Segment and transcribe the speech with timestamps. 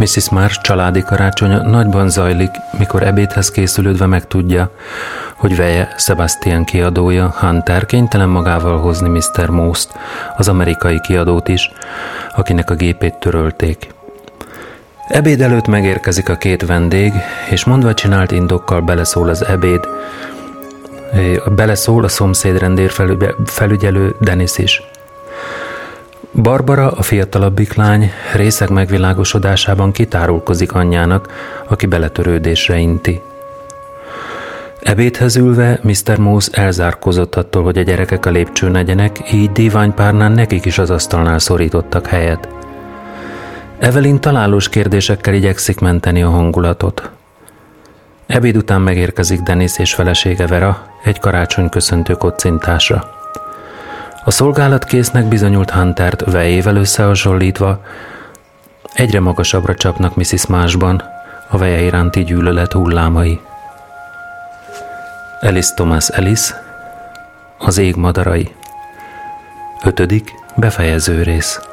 [0.00, 0.30] Mrs.
[0.30, 4.70] Marsh családi karácsonya nagyban zajlik, mikor ebédhez készülődve megtudja,
[5.36, 9.48] hogy veje, Sebastian kiadója, Hunter kénytelen magával hozni Mr.
[9.48, 9.88] Most,
[10.36, 11.70] az amerikai kiadót is,
[12.36, 13.94] akinek a gépét törölték.
[15.08, 17.12] Ebéd előtt megérkezik a két vendég,
[17.50, 19.80] és mondva csinált indokkal beleszól az ebéd,
[21.54, 22.92] beleszól a szomszéd rendér
[23.44, 24.82] felügyelő Dennis is.
[26.42, 31.28] Barbara, a fiatalabbik lány, részek megvilágosodásában kitárulkozik anyjának,
[31.68, 33.20] aki beletörődésre inti.
[34.82, 36.18] Ebédhez ülve Mr.
[36.18, 41.38] Moose elzárkozott attól, hogy a gyerekek a lépcsőn legyenek, így díványpárnán nekik is az asztalnál
[41.38, 42.48] szorítottak helyet.
[43.78, 47.10] Evelyn találós kérdésekkel igyekszik menteni a hangulatot.
[48.26, 53.19] Ebéd után megérkezik Denis és felesége Vera egy karácsony köszöntő kocintásra.
[54.30, 57.84] A szolgálatkésznek bizonyult Huntert vejével összehasonlítva,
[58.94, 60.46] egyre magasabbra csapnak Mrs.
[60.46, 61.02] Másban
[61.48, 63.40] a veje iránti gyűlölet hullámai.
[65.40, 66.54] Alice Thomas Ellis,
[67.58, 68.54] az ég madarai.
[69.84, 71.69] Ötödik, befejező rész.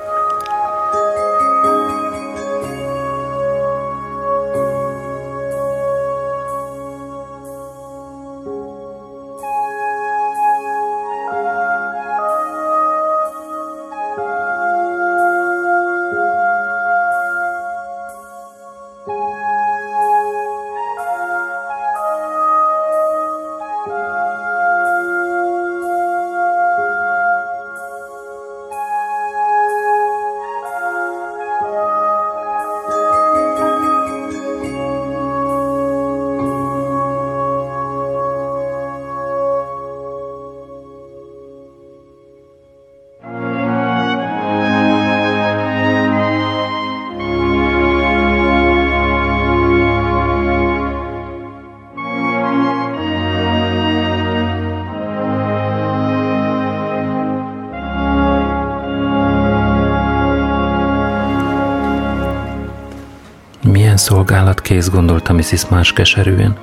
[64.68, 65.68] Kész, gondolta Mrs.
[65.70, 66.58] Más keserűen.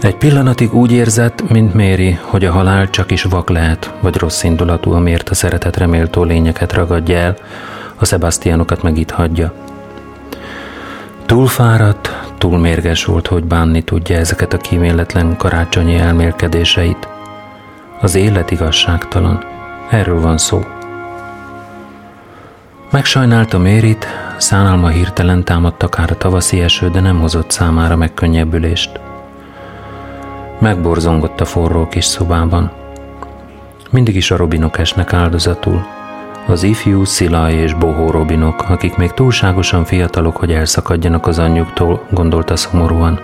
[0.00, 4.42] Egy pillanatig úgy érzett, mint Méri, hogy a halál csak is vak lehet, vagy rossz
[4.42, 7.36] indulatú, amiért a szeretet reméltó lényeket ragadja el,
[7.96, 9.52] a Sebastianokat meg itt hagyja.
[11.26, 17.08] Túl fáradt, túl mérges volt, hogy bánni tudja ezeket a kíméletlen karácsonyi elmélkedéseit.
[18.00, 19.44] Az élet igazságtalan.
[19.90, 20.64] Erről van szó.
[22.92, 24.06] Megsajnálta Mérit,
[24.36, 29.00] szánalma hirtelen támadt akár a tavaszi eső, de nem hozott számára megkönnyebbülést.
[30.58, 32.70] Megborzongott a forró kis szobában.
[33.90, 35.86] Mindig is a robinok esnek áldozatul.
[36.46, 42.56] Az ifjú, szilaj és bohó robinok, akik még túlságosan fiatalok, hogy elszakadjanak az anyjuktól, gondolta
[42.56, 43.20] szomorúan.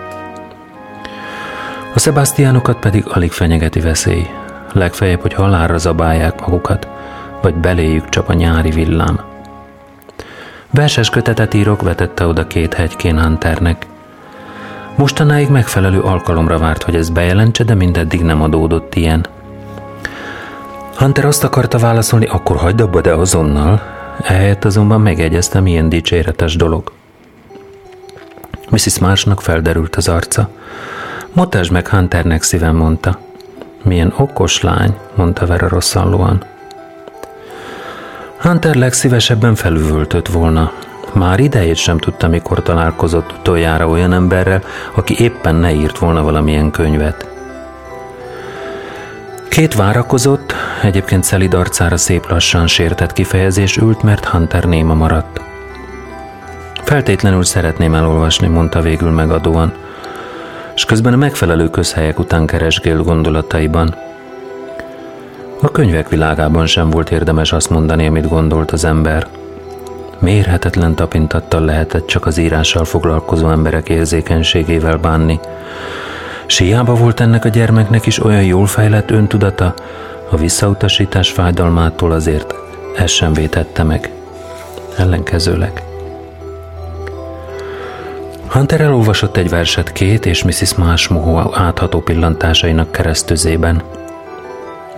[1.93, 4.27] A Sebastianokat pedig alig fenyegeti veszély.
[4.73, 6.87] Legfeljebb, hogy halálra zabálják magukat,
[7.41, 9.35] vagy beléjük csap a nyári villám.
[10.71, 13.85] Verses kötetet írok, vetette oda két hegykén Hunternek.
[14.95, 19.25] Mostanáig megfelelő alkalomra várt, hogy ez bejelentse, de mindeddig nem adódott ilyen.
[20.97, 23.81] Hunter azt akarta válaszolni, akkor hagyd abba, de azonnal.
[24.21, 26.91] Ehelyett azonban megegyeztem, milyen dicséretes dolog.
[28.69, 28.99] Mrs.
[28.99, 30.49] Marsnak felderült az arca.
[31.33, 33.19] Motásd meg Hunternek szívem, mondta.
[33.83, 36.43] Milyen okos lány, mondta Vera rosszallóan.
[38.37, 40.71] Hunter legszívesebben felüvöltött volna.
[41.13, 44.63] Már idejét sem tudta, mikor találkozott utoljára olyan emberrel,
[44.95, 47.27] aki éppen ne írt volna valamilyen könyvet.
[49.49, 55.41] Két várakozott, egyébként szelid arcára szép lassan sértett kifejezés ült, mert Hunter néma maradt.
[56.83, 59.73] Feltétlenül szeretném elolvasni, mondta végül megadóan,
[60.75, 63.95] és közben a megfelelő közhelyek után keresgél gondolataiban–
[65.61, 69.27] a könyvek világában sem volt érdemes azt mondani, amit gondolt az ember.
[70.19, 75.39] Mérhetetlen tapintattal lehetett csak az írással foglalkozó emberek érzékenységével bánni.
[76.45, 79.73] S hiába volt ennek a gyermeknek is olyan jól fejlett öntudata,
[80.29, 82.55] a visszautasítás fájdalmától azért
[82.95, 84.11] ez sem vétette meg.
[84.97, 85.83] Ellenkezőleg.
[88.47, 90.75] Hunter elolvasott egy verset két és Mrs.
[90.75, 93.81] Marshmoho átható pillantásainak keresztüzében.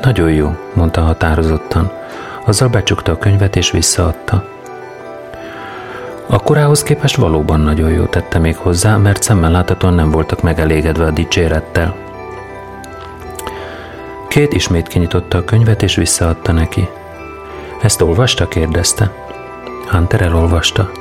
[0.02, 1.92] Nagyon jó, mondta határozottan.
[2.46, 4.44] Azzal becsukta a könyvet és visszaadta.
[6.28, 11.12] Akkorához képest valóban nagyon jó tette még hozzá, mert szemmel láthatóan nem voltak megelégedve a
[11.12, 11.96] dicsérettel.
[14.28, 16.88] Két ismét kinyitotta a könyvet és visszaadta neki.
[17.82, 18.48] Ezt olvasta?
[18.48, 19.12] kérdezte.
[19.92, 20.92] Hunter elolvasta.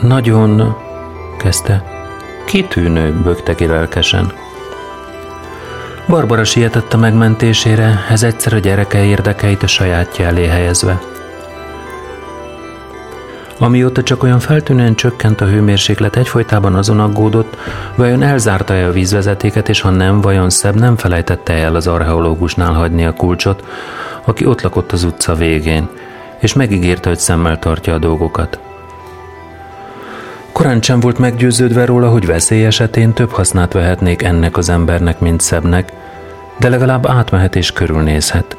[0.00, 0.76] Nagyon,
[1.38, 1.84] kezdte.
[2.46, 4.32] Kitűnő, bökte ki lelkesen.
[6.08, 11.00] Barbara sietett a megmentésére, ez egyszer a gyereke érdekeit a sajátja elé helyezve.
[13.58, 17.56] Amióta csak olyan feltűnően csökkent a hőmérséklet, egyfolytában azon aggódott,
[17.94, 23.04] vajon elzárta-e a vízvezetéket, és ha nem, vajon szebb nem felejtette el az archeológusnál hagyni
[23.04, 23.64] a kulcsot,
[24.24, 25.88] aki ott lakott az utca végén,
[26.40, 28.71] és megígérte, hogy szemmel tartja a dolgokat.
[30.52, 35.40] Korán sem volt meggyőződve róla, hogy veszély esetén több hasznát vehetnék ennek az embernek, mint
[35.40, 35.92] szebbnek,
[36.58, 38.56] de legalább átmehet és körülnézhet.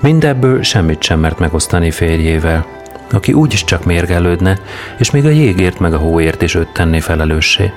[0.00, 2.66] Mindebből semmit sem mert megosztani férjével,
[3.12, 4.58] aki úgyis csak mérgelődne,
[4.98, 7.72] és még a jégért meg a hóért is őt tenné felelőssé.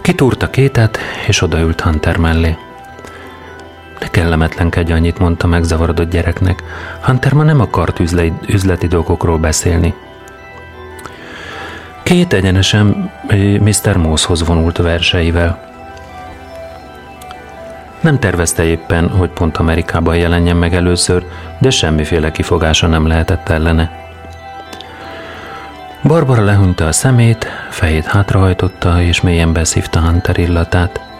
[0.00, 2.56] Kitúrta kétet, és odaült Hunter mellé.
[4.02, 6.62] Ne kellemetlenkedj annyit, mondta megzavarodott gyereknek.
[7.00, 9.94] Hunter ma nem akart üzleti, üzleti dolgokról beszélni.
[12.02, 13.10] Két egyenesen
[13.60, 13.96] Mr.
[13.96, 15.70] Mosshoz vonult verseivel.
[18.00, 21.24] Nem tervezte éppen, hogy pont Amerikában jelenjen meg először,
[21.58, 23.90] de semmiféle kifogása nem lehetett ellene.
[26.02, 31.11] Barbara lehunta a szemét, fejét hátrahajtotta, és mélyen beszívta Hunter illatát.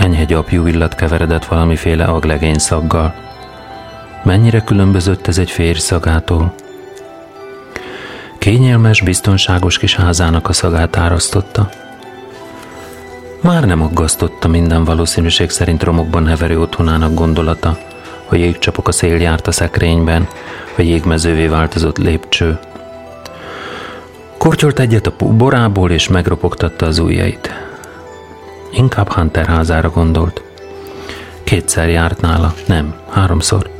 [0.00, 3.14] Enyhe gyapjú illat keveredett valamiféle aglegény szaggal.
[4.22, 6.54] Mennyire különbözött ez egy férj szagától?
[8.38, 11.68] Kényelmes, biztonságos kis házának a szagát árasztotta.
[13.40, 17.78] Már nem aggasztotta minden valószínűség szerint romokban heverő otthonának gondolata,
[18.24, 20.28] hogy jégcsapok a szél járt a szekrényben,
[20.76, 22.58] vagy jégmezővé változott lépcső.
[24.38, 27.69] Kortyolt egyet a borából, és megropogtatta az ujjait.
[28.70, 30.42] Inkább Hunter házára gondolt.
[31.44, 33.70] Kétszer járt nála, nem, háromszor.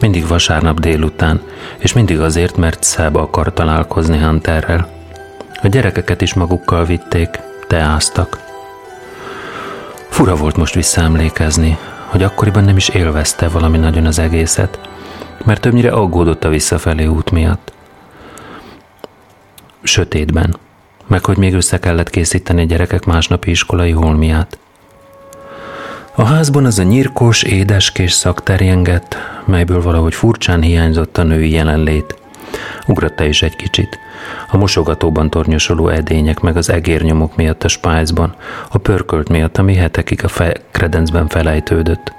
[0.00, 1.40] Mindig vasárnap délután,
[1.78, 4.88] és mindig azért, mert Szeba akar találkozni Hunterrel.
[5.62, 7.38] A gyerekeket is magukkal vitték,
[7.68, 8.38] teáztak.
[10.08, 14.78] Fura volt most visszaemlékezni, hogy akkoriban nem is élvezte valami nagyon az egészet,
[15.44, 17.72] mert többnyire aggódott a visszafelé út miatt.
[19.82, 20.56] Sötétben,
[21.06, 24.58] meg hogy még össze kellett készíteni a gyerekek másnapi iskolai holmiát.
[26.14, 32.16] A házban az a nyírkos, édeskés szak terjengett, melyből valahogy furcsán hiányzott a női jelenlét.
[32.86, 33.98] Ugratta is egy kicsit.
[34.50, 38.34] A mosogatóban tornyosuló edények, meg az egérnyomok miatt a spájzban,
[38.70, 42.12] a pörkölt miatt, ami hetekig a fe- kredencben felejtődött.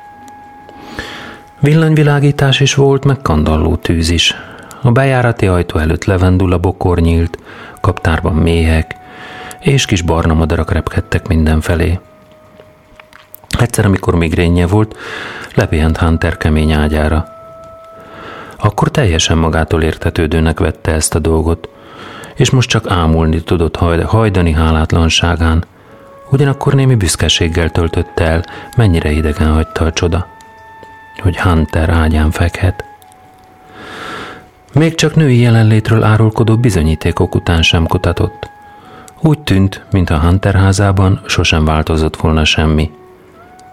[1.60, 4.36] Villanyvilágítás is volt, meg kandalló tűz is.
[4.81, 7.38] A bejárati ajtó előtt levendula bokor nyílt,
[7.85, 8.95] kaptárban méhek,
[9.59, 11.99] és kis barna madarak repkedtek mindenfelé.
[13.59, 14.97] Egyszer, amikor migrénye volt,
[15.56, 17.27] lepihent Hunter kemény ágyára.
[18.57, 21.69] Akkor teljesen magától értetődőnek vette ezt a dolgot,
[22.35, 23.75] és most csak ámulni tudott
[24.06, 25.65] hajdani hálátlanságán.
[26.31, 28.45] Ugyanakkor némi büszkeséggel töltött el,
[28.77, 30.27] mennyire idegen hagyta a csoda,
[31.21, 32.94] hogy Hunter ágyán fekhet.
[34.76, 38.50] Még csak női jelenlétről árulkodó bizonyítékok után sem kutatott.
[39.22, 42.92] Úgy tűnt, mintha Hunter házában sosem változott volna semmi.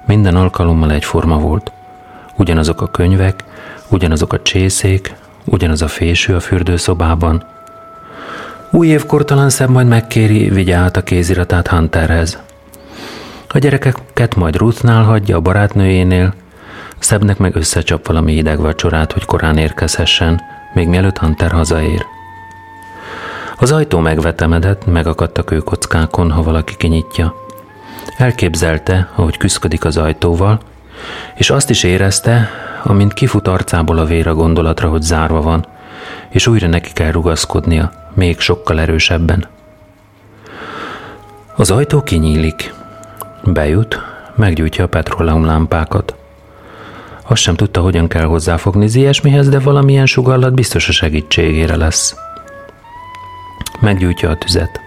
[0.07, 1.73] Minden alkalommal egyforma volt.
[2.37, 3.45] Ugyanazok a könyvek,
[3.89, 7.45] ugyanazok a csészék, ugyanaz a fésű a fürdőszobában.
[8.71, 12.39] Új évkor talán szebb majd megkéri, vigye át a kéziratát Hunterhez.
[13.49, 16.35] A gyerekeket majd Ruthnál hagyja a barátnőjénél,
[16.99, 20.41] Szebbnek meg összecsap valami hideg vacsorát, hogy korán érkezhessen,
[20.75, 22.07] még mielőtt Hunter hazaér.
[23.59, 27.35] Az ajtó megvetemedett, megakadt a kőkockákon, ha valaki kinyitja.
[28.17, 30.61] Elképzelte, ahogy küszködik az ajtóval,
[31.35, 32.51] és azt is érezte,
[32.83, 35.67] amint kifut arcából a vér a gondolatra, hogy zárva van,
[36.29, 39.47] és újra neki kell rugaszkodnia, még sokkal erősebben.
[41.57, 42.75] Az ajtó kinyílik.
[43.45, 44.01] Bejut,
[44.35, 46.15] meggyújtja a petróleumlámpákat.
[47.23, 52.17] Azt sem tudta, hogyan kell hozzáfogni ilyesmihez, de valamilyen sugallat biztos a segítségére lesz.
[53.81, 54.81] Meggyújtja a tüzet.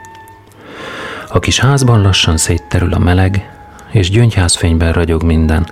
[1.29, 3.49] A kis házban lassan szétterül a meleg,
[3.91, 5.67] és gyöngyházfényben ragyog minden.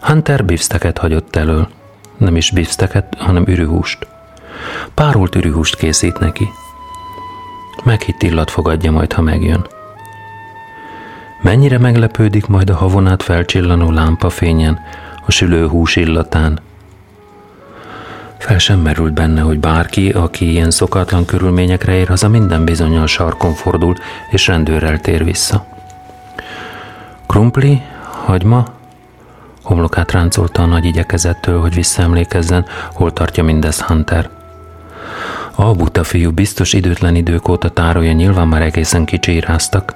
[0.00, 1.68] Hunter bifsteket hagyott elől.
[2.16, 4.06] Nem is bifsteket, hanem ürühúst.
[4.94, 6.48] Párolt ürühúst készít neki.
[7.84, 9.66] Meghitt illat fogadja majd, ha megjön.
[11.42, 14.80] Mennyire meglepődik majd a havonát felcsillanó lámpafényen,
[15.30, 16.60] a sülő hús illatán.
[18.38, 23.52] Fel sem merült benne, hogy bárki, aki ilyen szokatlan körülményekre ér haza, minden bizonyal sarkon
[23.52, 23.94] fordul,
[24.30, 25.66] és rendőrrel tér vissza.
[27.26, 27.82] Krumpli,
[28.24, 28.64] hagyma,
[29.62, 34.28] homlokát ráncolta a nagy igyekezettől, hogy visszaemlékezzen, hol tartja mindez Hunter.
[35.54, 39.94] A buta fiú biztos időtlen idők óta tárolja, nyilván már egészen kicsíráztak.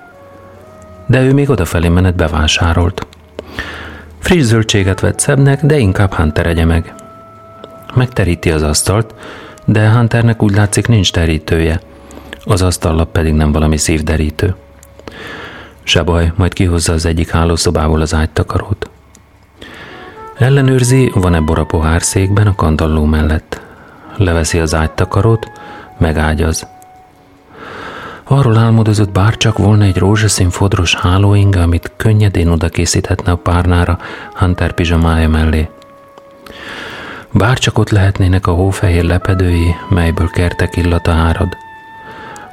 [1.06, 3.06] De ő még odafelé menet bevásárolt.
[4.24, 6.94] Friss zöldséget vett szebbnek, de inkább Hunter egye meg.
[7.94, 9.14] Megteríti az asztalt,
[9.64, 11.80] de Hunternek úgy látszik nincs terítője.
[12.44, 14.54] Az asztallap pedig nem valami szívderítő.
[15.82, 18.90] Se baj, majd kihozza az egyik hálószobából az ágytakarót.
[20.38, 23.60] Ellenőrzi, van-e bor a pohárszékben a kandalló mellett.
[24.16, 25.50] Leveszi az ágytakarót,
[25.98, 26.66] megágyaz.
[28.34, 33.98] Arról álmodozott, bár csak volna egy rózsaszín fodros hálóinga, amit könnyedén oda készíthetne a párnára
[34.34, 35.68] Hunter pizsamája mellé.
[37.32, 41.56] Bár csak ott lehetnének a hófehér lepedői, melyből kertek illata árad.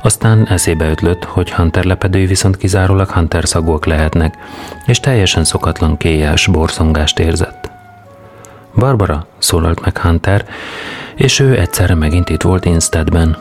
[0.02, 4.38] Aztán eszébe ötlött, hogy Hunter lepedői viszont kizárólag Hunter szagúak lehetnek,
[4.86, 7.72] és teljesen szokatlan kélyes borszongást érzett.
[8.76, 10.46] Barbara, szólalt meg Hunter,
[11.16, 13.38] és ő egyszerre megint itt volt Instedben.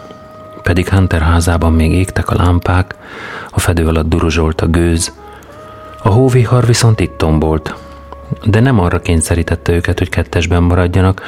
[0.63, 2.95] Pedig Hunter házában még égtek a lámpák,
[3.51, 5.13] a fedő alatt duruzsolt a gőz.
[6.03, 7.75] A hóvihar viszont itt tombolt,
[8.45, 11.23] de nem arra kényszerítette őket, hogy kettesben maradjanak,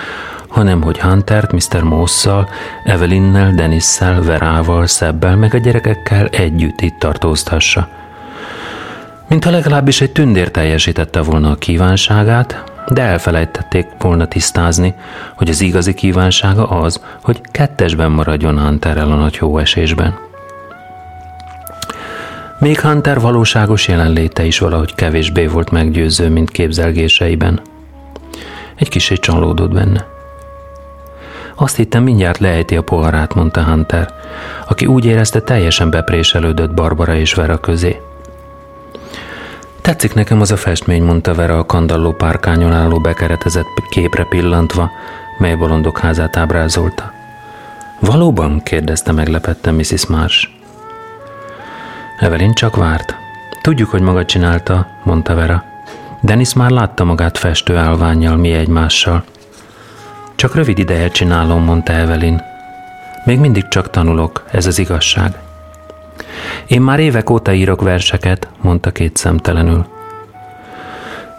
[0.49, 1.83] hanem hogy Huntert, Mr.
[1.83, 2.49] Mosszal,
[2.85, 7.89] Evelynnel, Denisszel, Verával, Szebbel, meg a gyerekekkel együtt itt tartóztassa.
[9.29, 14.95] Mintha legalábbis egy tündér teljesítette volna a kívánságát, de elfelejtették volna tisztázni,
[15.35, 20.19] hogy az igazi kívánsága az, hogy kettesben maradjon Hunterrel a nagy hóesésben.
[22.59, 27.61] Még Hunter valóságos jelenléte is valahogy kevésbé volt meggyőző, mint képzelgéseiben.
[28.75, 30.07] Egy kicsit csalódott benne.
[31.55, 34.12] Azt hittem, mindjárt lejti a poharát, mondta Hunter,
[34.69, 38.01] aki úgy érezte teljesen bepréselődött Barbara és Vera közé.
[39.83, 44.91] Tetszik nekem az a festmény, mondta Vera a kandalló párkányon álló bekeretezett képre pillantva,
[45.39, 47.12] mely bolondok házát ábrázolta.
[48.01, 48.62] Valóban?
[48.62, 50.07] kérdezte meglepette Mrs.
[50.07, 50.49] Marsh.
[52.19, 53.15] Evelyn csak várt.
[53.62, 55.65] Tudjuk, hogy maga csinálta, mondta Vera.
[56.21, 59.25] Dennis már látta magát festő állványjal, mi egymással.
[60.35, 62.43] Csak rövid ideje csinálom, mondta Evelyn.
[63.25, 65.39] Még mindig csak tanulok, ez az igazság.
[66.67, 69.87] Én már évek óta írok verseket, mondta két szemtelenül.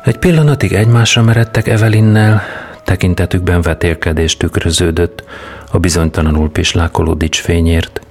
[0.04, 2.42] Egy pillanatig egymásra meredtek Evelinnel,
[2.84, 5.24] tekintetükben vetélkedés tükröződött
[5.72, 8.02] a bizonytalanul pislákoló dicsfényért.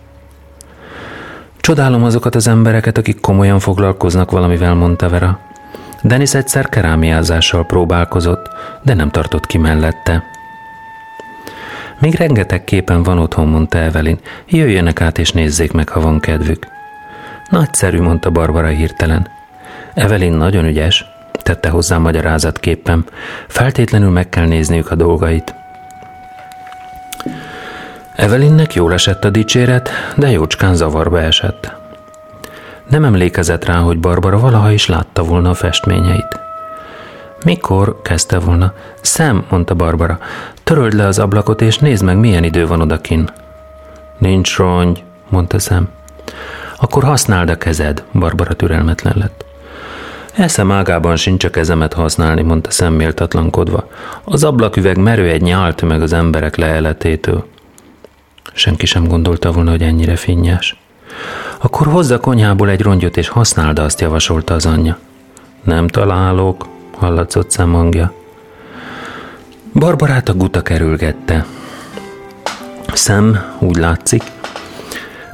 [1.61, 5.39] Csodálom azokat az embereket, akik komolyan foglalkoznak valamivel, mondta Vera.
[6.03, 8.51] Denis egyszer kerámiázással próbálkozott,
[8.83, 10.23] de nem tartott ki mellette.
[11.99, 14.19] Még rengeteg képen van otthon, mondta Evelyn.
[14.49, 16.72] Jöjjenek át és nézzék meg, ha van kedvük.
[17.53, 19.29] Nagyszerű, mondta Barbara hirtelen.
[19.95, 21.05] Evelyn nagyon ügyes,
[21.43, 23.05] tette hozzá magyarázatképpen.
[23.49, 25.55] Feltétlenül meg kell nézniük a dolgait.
[28.17, 31.73] Evelynnek jól esett a dicséret, de jócskán zavarba esett.
[32.89, 36.41] Nem emlékezett rá, hogy Barbara valaha is látta volna a festményeit.
[37.45, 38.03] Mikor?
[38.03, 38.73] kezdte volna.
[39.01, 40.19] Szem, mondta Barbara,
[40.65, 43.29] töröld le az ablakot, és nézd meg, milyen idő van odakin.
[44.19, 45.89] Nincs rongy, mondta Szem.
[46.83, 49.45] Akkor használd a kezed, Barbara türelmetlen lett.
[50.35, 53.89] Eszem ágában sincs a kezemet használni, mondta szemméltatlankodva.
[54.25, 57.47] Az ablaküveg merő egy nyált meg az emberek leeletétől.
[58.53, 60.77] Senki sem gondolta volna, hogy ennyire finnyás.
[61.59, 64.99] Akkor hozza konyhából egy rongyot, és használd azt, javasolta az anyja.
[65.65, 68.13] Nem találok, hallatszott szemhangja.
[69.75, 71.47] Barbarát a guta kerülgette.
[72.93, 74.23] Szem, úgy látszik,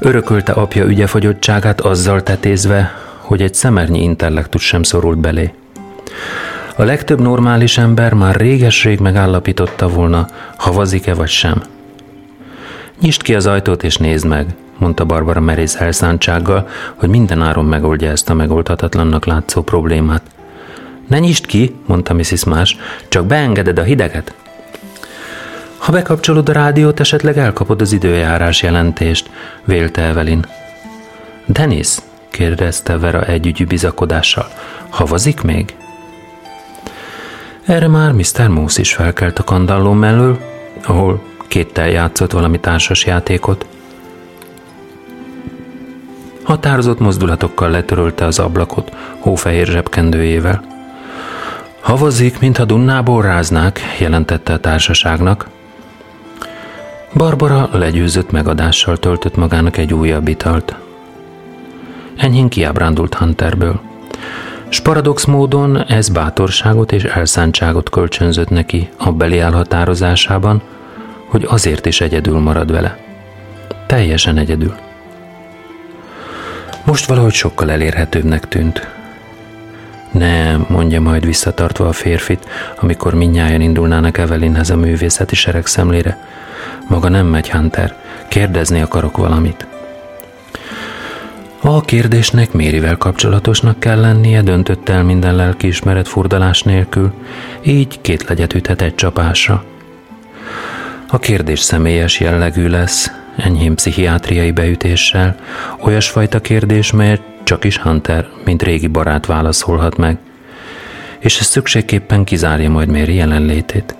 [0.01, 5.53] Örökölte apja ügyefogyottságát azzal tetézve, hogy egy szemernyi intellektus sem szorult belé.
[6.77, 10.27] A legtöbb normális ember már réges-rég megállapította volna,
[10.57, 11.63] havazik-e vagy sem.
[13.01, 14.47] Nyisd ki az ajtót és nézd meg,
[14.79, 20.23] mondta Barbara merész elszántsággal, hogy minden áron megoldja ezt a megoldhatatlannak látszó problémát.
[21.09, 22.45] Ne nyisd ki, mondta Mrs.
[22.45, 22.77] Más,
[23.09, 24.35] csak beengeded a hideget.
[25.79, 29.31] Ha bekapcsolod a rádiót, esetleg elkapod az időjárás jelentést,
[29.65, 30.47] vélte Evelyn.
[31.47, 31.89] Dennis,
[32.31, 34.49] kérdezte Vera együgyű bizakodással,
[34.89, 35.77] havazik még?
[37.65, 38.49] Erre már Mr.
[38.49, 40.39] Moose is felkelt a kandalló mellől,
[40.85, 43.67] ahol kéttel játszott valami társas játékot.
[46.43, 50.65] Határozott mozdulatokkal letörölte az ablakot hófehér zsebkendőjével.
[51.81, 55.49] Havazik, mintha Dunnából ráznák, jelentette a társaságnak.
[57.15, 60.75] Barbara legyőzött megadással töltött magának egy újabb italt.
[62.17, 63.81] Enyhén kiábrándult Hunterből.
[64.69, 70.63] S paradox módon ez bátorságot és elszántságot kölcsönzött neki a beli elhatározásában,
[71.27, 72.99] hogy azért is egyedül marad vele.
[73.87, 74.75] Teljesen egyedül.
[76.85, 78.89] Most valahogy sokkal elérhetőbbnek tűnt.
[80.11, 82.47] Nem, mondja majd visszatartva a férfit,
[82.81, 86.19] amikor minnyáján indulnának Evelynhez a művészeti sereg szemlére.
[86.89, 87.97] Maga nem megy, Hunter.
[88.29, 89.67] Kérdezni akarok valamit.
[91.61, 97.13] A kérdésnek Mérivel kapcsolatosnak kell lennie, döntött el minden lelkiismeret furdalás nélkül,
[97.63, 99.65] így két legyet üthet egy csapásra.
[101.09, 105.37] A kérdés személyes jellegű lesz, enyhén pszichiátriai beütéssel,
[105.81, 110.19] olyasfajta kérdés, melyet csak is Hunter, mint régi barát válaszolhat meg,
[111.19, 113.95] és ez szükségképpen kizárja majd Méri jelenlétét.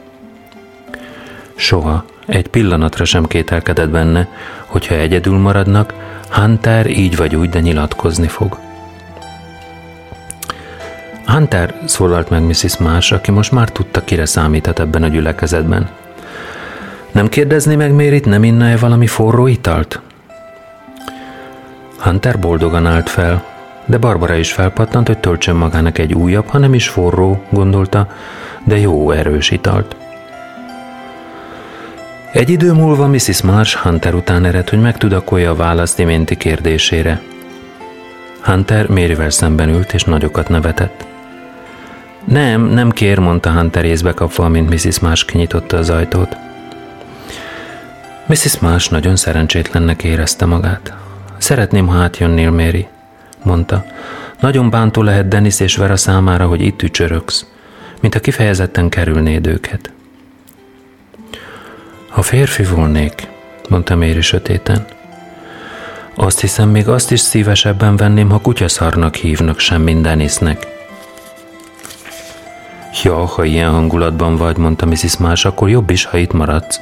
[1.59, 4.29] Soha, egy pillanatra sem kételkedett benne,
[4.67, 5.95] hogyha egyedül maradnak,
[6.31, 8.59] Hunter így vagy úgy, de nyilatkozni fog.
[11.27, 12.77] Hunter szólalt meg Mrs.
[12.77, 15.89] Marsh, aki most már tudta, kire számíthat ebben a gyülekezetben.
[17.13, 20.01] Nem kérdezni meg Mérit, nem inna-e valami forró italt?
[21.99, 23.45] Hunter boldogan állt fel,
[23.85, 28.09] de Barbara is felpattant, hogy töltsön magának egy újabb, hanem is forró, gondolta,
[28.65, 29.98] de jó erős italt.
[32.33, 33.43] Egy idő múlva Mrs.
[33.43, 37.21] Marsh Hunter után ered, hogy megtudakolja a választ iménti kérdésére.
[38.43, 41.07] Hunter Mérivel szemben ült és nagyokat nevetett.
[42.25, 45.01] Nem, nem kér, mondta Hunter észbe kapva, mint Mrs.
[45.01, 46.37] Marsh kinyitotta az ajtót.
[48.27, 48.59] Mrs.
[48.59, 50.95] Marsh nagyon szerencsétlennek érezte magát.
[51.39, 52.87] Szeretném, ha átjönnél, Mary,
[53.43, 53.85] mondta.
[54.41, 57.47] Nagyon bántó lehet Dennis és Vera számára, hogy itt ücsöröksz,
[58.01, 59.93] mint a kifejezetten kerülnéd őket.
[62.09, 63.29] Ha férfi volnék,
[63.69, 64.85] mondta Méri sötéten,
[66.15, 70.67] azt hiszem, még azt is szívesebben venném, ha kutyaszarnak hívnak, sem Dennisnek.
[73.03, 75.17] Ja, ha ilyen hangulatban vagy, mondta Mrs.
[75.17, 76.81] Más, akkor jobb is, ha itt maradsz.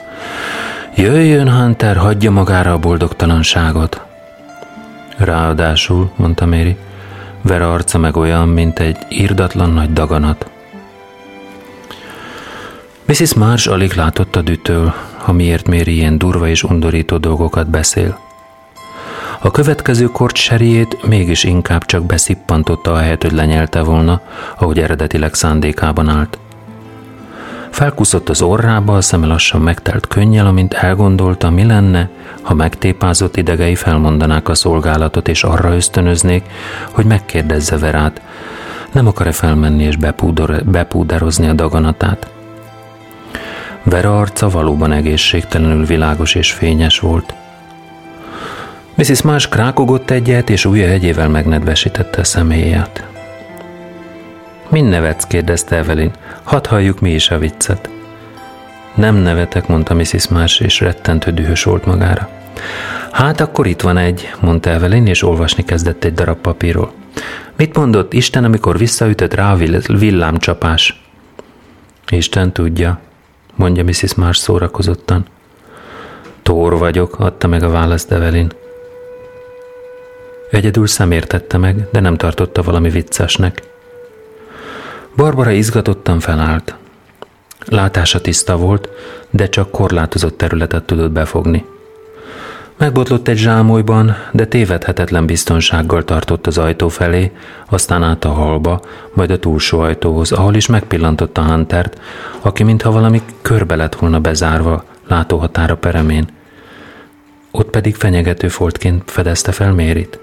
[0.95, 4.05] Jöjjön, Hunter, hagyja magára a boldogtalanságot.
[5.17, 6.77] Ráadásul, mondta Méri,
[7.43, 10.47] Vera arca meg olyan, mint egy írdatlan nagy daganat.
[13.05, 13.35] Mrs.
[13.35, 14.95] Marsh alig látott a dütől,
[15.27, 18.19] ha miért Méri ilyen durva és undorító dolgokat beszél.
[19.41, 24.21] A következő kort seriét mégis inkább csak beszippantotta a helyet, hogy lenyelte volna,
[24.59, 26.39] ahogy eredetileg szándékában állt.
[27.71, 32.09] Felkuszott az orrába, a szeme lassan megtelt könnyel, amint elgondolta, mi lenne,
[32.43, 36.45] ha megtépázott idegei felmondanák a szolgálatot, és arra ösztönöznék,
[36.91, 38.21] hogy megkérdezze Verát,
[38.93, 42.35] nem akar-e felmenni és bepúdor, bepúderozni a daganatát.
[43.89, 47.35] Vera arca valóban egészségtelenül világos és fényes volt.
[48.95, 49.23] Mrs.
[49.23, 53.05] Marsh krákogott egyet, és újja hegyével megnedvesítette a személyét.
[54.69, 55.25] Mind nevetsz?
[55.25, 56.11] kérdezte Evelyn.
[56.43, 57.89] Hadd halljuk mi is a viccet.
[58.95, 60.29] Nem nevetek, mondta Mrs.
[60.29, 62.29] Marsh, és rettentő dühös volt magára.
[63.13, 66.93] Hát akkor itt van egy, mondta Evelyn, és olvasni kezdett egy darab papírról.
[67.57, 71.03] Mit mondott Isten, amikor visszaütött rá a villámcsapás?
[72.09, 73.01] Isten tudja,
[73.57, 74.15] mondja Mrs.
[74.15, 75.27] Marsh szórakozottan.
[76.43, 78.53] Tór vagyok, adta meg a választ Evelyn.
[80.51, 83.63] Egyedül szemértette meg, de nem tartotta valami viccesnek.
[85.17, 86.75] Barbara izgatottan felállt.
[87.67, 88.89] Látása tiszta volt,
[89.31, 91.65] de csak korlátozott területet tudott befogni.
[92.79, 97.33] Megbotlott egy zsámolyban, de tévedhetetlen biztonsággal tartott az ajtó felé,
[97.69, 98.81] aztán át a halba,
[99.15, 102.01] majd a túlsó ajtóhoz, ahol is megpillantotta Huntert,
[102.41, 106.29] aki mintha valami körbe lett volna bezárva, látóhatára peremén.
[107.51, 110.19] Ott pedig fenyegető foltként fedezte fel Mérit.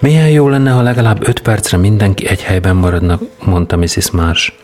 [0.00, 4.10] Milyen jó lenne, ha legalább öt percre mindenki egy helyben maradna, mondta Mrs.
[4.10, 4.63] Marsh.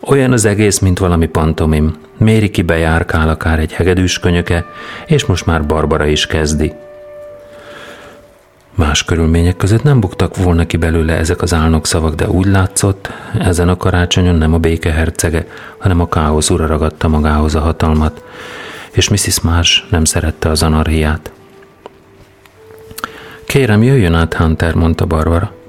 [0.00, 1.94] Olyan az egész, mint valami pantomim.
[2.16, 4.66] Méri ki bejárkál akár egy hegedűs könyöke,
[5.06, 6.72] és most már Barbara is kezdi.
[8.74, 13.68] Más körülmények között nem buktak volna ki belőle ezek az szavak, de úgy látszott, ezen
[13.68, 15.46] a karácsonyon nem a béke hercege,
[15.78, 18.22] hanem a káosz ura ragadta magához a hatalmat,
[18.92, 19.40] és Mrs.
[19.40, 21.30] Marsh nem szerette az anarhiát.
[23.44, 25.59] Kérem, jöjjön át, Hunter, mondta Barbara.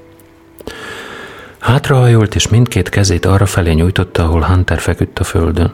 [1.62, 5.72] Hátrahajolt, és mindkét kezét arra felé nyújtotta, ahol Hunter feküdt a földön.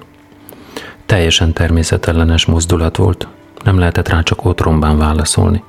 [1.07, 3.29] Teljesen természetellenes mozdulat volt,
[3.65, 5.63] nem lehetett rá csak otrombán válaszolni.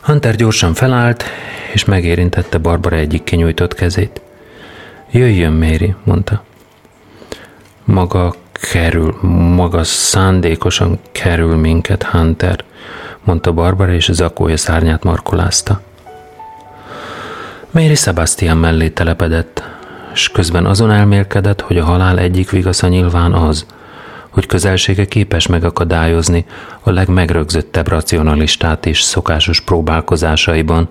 [0.00, 1.24] Hunter gyorsan felállt,
[1.72, 4.20] és megérintette Barbara egyik kinyújtott kezét.
[5.10, 6.42] Jöjjön, Méri, mondta.
[7.84, 9.16] Maga kerül,
[9.54, 12.64] maga szándékosan kerül minket, Hunter,
[13.22, 15.80] mondta Barbara, és az akója szárnyát markolázta.
[17.72, 19.62] Méri Sebastian mellé telepedett,
[20.12, 23.66] és közben azon elmélkedett, hogy a halál egyik vigasza nyilván az,
[24.30, 26.44] hogy közelsége képes megakadályozni
[26.80, 30.88] a legmegrögzöttebb racionalistát is szokásos próbálkozásaiban,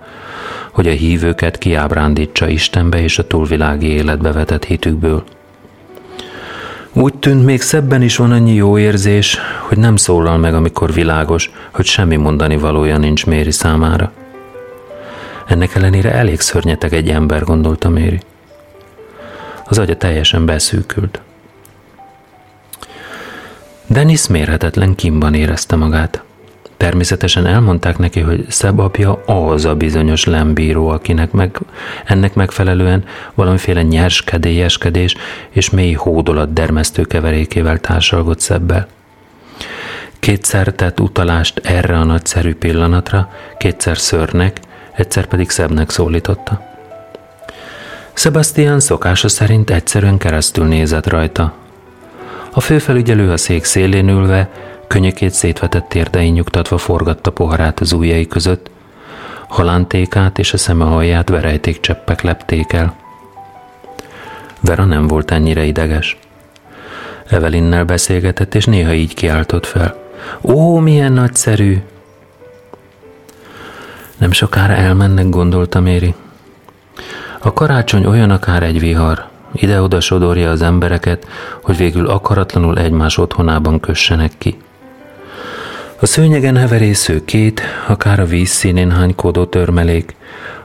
[0.71, 5.23] hogy a hívőket kiábrándítsa Istenbe és a túlvilági életbe vetett hitükből.
[6.93, 11.51] Úgy tűnt, még szebben is van annyi jó érzés, hogy nem szólal meg, amikor világos,
[11.71, 14.11] hogy semmi mondani valója nincs Méri számára.
[15.51, 18.19] Ennek ellenére elég szörnyeteg egy ember, gondolta Méri.
[19.65, 21.21] Az agya teljesen beszűkült.
[23.87, 26.23] Dennis mérhetetlen kimban érezte magát.
[26.77, 31.59] Természetesen elmondták neki, hogy Szeb apja az a bizonyos lembíró, akinek meg,
[32.05, 35.15] ennek megfelelően valamiféle nyers kedélyeskedés
[35.49, 38.87] és mély hódolat dermesztő keverékével társalgott Szebbel.
[40.19, 44.59] Kétszer tett utalást erre a nagyszerű pillanatra, kétszer szörnek,
[44.91, 46.69] egyszer pedig Szebbnek szólította.
[48.13, 51.53] Sebastian szokása szerint egyszerűen keresztül nézett rajta.
[52.51, 54.49] A főfelügyelő a szék szélén ülve
[54.87, 58.69] Könyökét szétvetett térdein nyugtatva forgatta poharát az ujjai között,
[59.47, 62.95] halántékát és a szeme alját verejték cseppek lepték el.
[64.59, 66.17] Vera nem volt ennyire ideges.
[67.27, 69.95] Evelinnel beszélgetett, és néha így kiáltott fel.
[70.41, 71.81] Ó, milyen nagyszerű!
[74.21, 76.13] Nem sokára elmennek, gondolta Méri.
[77.39, 81.27] A karácsony olyan akár egy vihar, ide-oda sodorja az embereket,
[81.61, 84.57] hogy végül akaratlanul egymás otthonában kössenek ki.
[85.99, 90.15] A szőnyegen heverésző két, akár a víz színén hánykódó törmelék,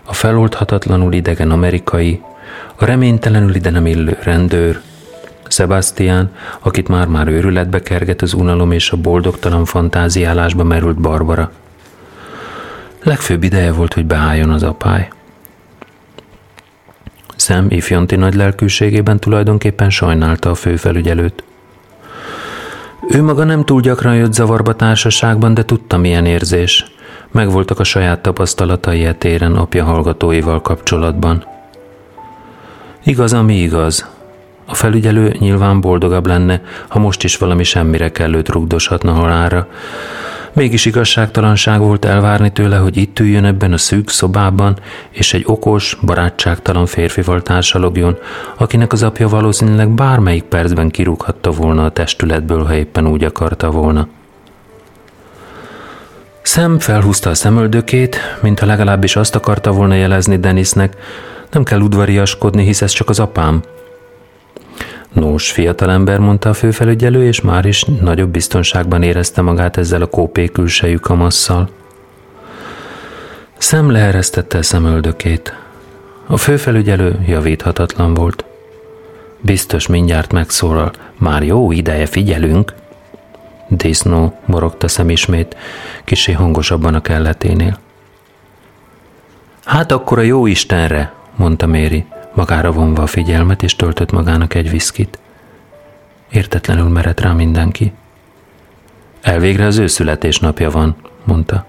[0.05, 2.23] a feloldhatatlanul idegen amerikai,
[2.75, 4.81] a reménytelenül ide nem illő rendőr,
[5.49, 11.51] Sebastian, akit már-már őrületbe kerget az unalom és a boldogtalan fantáziálásba merült Barbara.
[13.07, 15.09] Legfőbb ideje volt, hogy beálljon az apály.
[17.37, 21.45] Szem ifjonti nagy lelkűségében tulajdonképpen sajnálta a főfelügyelőt.
[23.09, 26.85] Ő maga nem túl gyakran jött zavarba társaságban, de tudta milyen érzés.
[27.31, 31.45] Megvoltak a saját tapasztalatai e téren apja hallgatóival kapcsolatban.
[33.05, 34.09] Igaz, ami igaz.
[34.65, 39.69] A felügyelő nyilván boldogabb lenne, ha most is valami semmire kellőt rugdoshatna halálra,
[40.57, 44.79] Mégis igazságtalanság volt elvárni tőle, hogy itt üljön ebben a szűk szobában,
[45.11, 48.19] és egy okos, barátságtalan férfival társalogjon,
[48.57, 54.09] akinek az apja valószínűleg bármelyik percben kirúghatta volna a testületből, ha éppen úgy akarta volna.
[56.43, 60.97] Szem felhúzta a szemöldökét, mintha legalábbis azt akarta volna jelezni Denisnek,
[61.51, 63.63] nem kell udvariaskodni, hisz ez csak az apám–
[65.13, 70.47] Nos, fiatalember, mondta a főfelügyelő, és már is nagyobb biztonságban érezte magát ezzel a kópé
[70.47, 71.69] külsejű kamasszal.
[73.59, 75.55] Szem leeresztette szemöldökét.
[76.27, 78.45] A főfelügyelő javíthatatlan volt.
[79.41, 80.93] Biztos mindjárt megszólal.
[81.19, 82.75] Már jó ideje figyelünk.
[83.69, 85.57] Disznó morogta szem ismét,
[86.05, 87.79] kisé hangosabban a kelleténél.
[89.65, 92.05] Hát akkor a jó Istenre, mondta Méri
[92.37, 95.19] magára vonva a figyelmet, és töltött magának egy viszkit.
[96.31, 97.93] Értetlenül merett rá mindenki.
[99.21, 101.67] Elvégre az ő születésnapja van, mondta.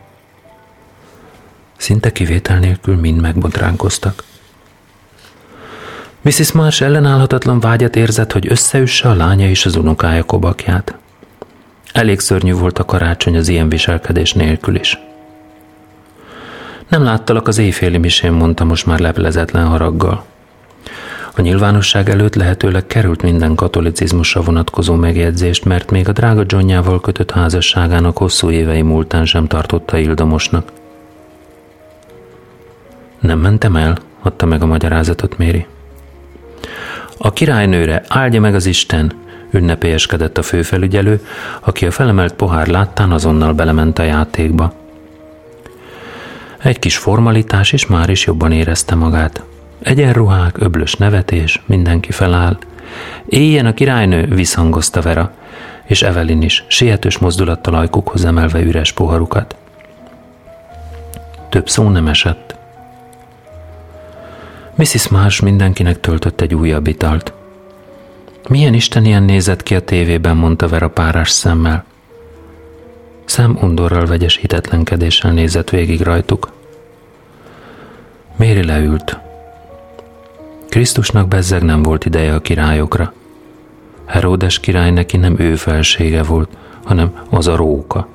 [1.77, 4.23] Szinte kivétel nélkül mind megbotránkoztak.
[6.21, 6.51] Mrs.
[6.51, 10.95] Marsh ellenállhatatlan vágyat érzett, hogy összeüsse a lánya és az unokája kobakját.
[11.93, 14.99] Elég szörnyű volt a karácsony az ilyen viselkedés nélkül is.
[16.87, 20.25] Nem láttalak az éjféli misén, mondta most már leplezetlen haraggal.
[21.37, 27.31] A nyilvánosság előtt lehetőleg került minden katolicizmusra vonatkozó megjegyzést, mert még a drága Johnnyával kötött
[27.31, 30.71] házasságának hosszú évei múltán sem tartotta ildomosnak.
[33.19, 35.65] Nem mentem el, adta meg a magyarázatot Méri.
[37.17, 39.13] A királynőre áldja meg az Isten,
[39.51, 41.25] ünnepélyeskedett a főfelügyelő,
[41.59, 44.73] aki a felemelt pohár láttán azonnal belement a játékba.
[46.57, 49.43] Egy kis formalitás, és már is jobban érezte magát.
[49.87, 52.57] Egyenruhák, öblös nevetés, mindenki feláll.
[53.25, 55.31] Éjjen a királynő, visszhangozta Vera,
[55.85, 59.55] és Evelyn is, sietős mozdulattal ajkukhoz emelve üres poharukat.
[61.49, 62.55] Több szó nem esett.
[64.75, 65.07] Mrs.
[65.07, 67.33] Marsh mindenkinek töltött egy újabb italt.
[68.49, 71.85] Milyen Isten ilyen nézett ki a tévében, mondta Vera párás szemmel.
[73.25, 76.51] Szem undorral vegyes hitetlenkedéssel nézett végig rajtuk.
[78.35, 79.25] Méri leült.
[80.69, 83.13] Krisztusnak bezzeg nem volt ideje a királyokra.
[84.05, 86.49] Heródes király neki nem ő felsége volt,
[86.83, 88.07] hanem az a róka.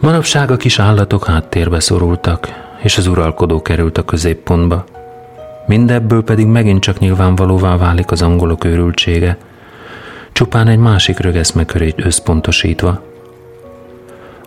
[0.00, 2.48] Manapság a kis állatok háttérbe szorultak,
[2.82, 4.84] és az uralkodó került a középpontba.
[5.66, 9.38] Mindebből pedig megint csak nyilvánvalóvá válik az angolok őrültsége,
[10.32, 13.02] csupán egy másik rögeszmekörét összpontosítva.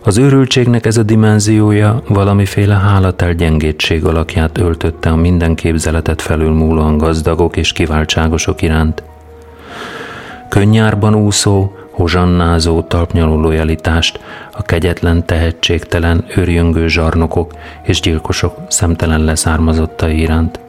[0.02, 7.56] Az őrültségnek ez a dimenziója valamiféle hálatel gyengétség alakját öltötte a minden képzeletet felülmúlóan gazdagok
[7.56, 9.02] és kiváltságosok iránt.
[10.48, 14.20] Könnyárban úszó, hozsannázó, talpnyaló lojalitást
[14.52, 20.60] a kegyetlen, tehetségtelen, őrjöngő zsarnokok és gyilkosok szemtelen leszármazottai iránt.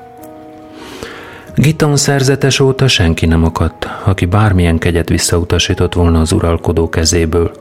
[1.55, 7.51] Giton szerzetes óta senki nem akadt, aki bármilyen kegyet visszautasított volna az uralkodó kezéből.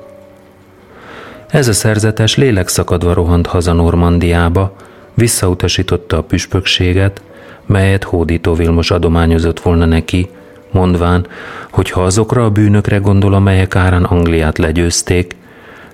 [1.50, 4.76] Ez a szerzetes lélekszakadva rohant haza Normandiába,
[5.14, 7.22] visszautasította a püspökséget,
[7.66, 10.28] melyet hódító Vilmos adományozott volna neki,
[10.70, 11.26] mondván,
[11.70, 15.36] hogy ha azokra a bűnökre gondol, amelyek árán Angliát legyőzték,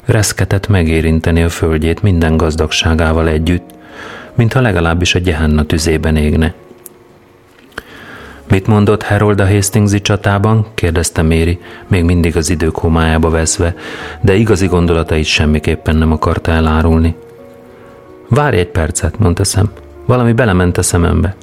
[0.05, 3.71] reszketett megérinteni a földjét minden gazdagságával együtt,
[4.35, 6.55] mintha legalábbis a gyehenna tüzében égne.
[8.49, 10.67] Mit mondott Harold a Hastingsi csatában?
[10.75, 13.75] kérdezte Méri, még mindig az idők homályába veszve,
[14.21, 17.15] de igazi gondolatait semmiképpen nem akarta elárulni.
[18.29, 19.71] Várj egy percet, mondta szem.
[20.07, 21.35] Valami belement a szemembe.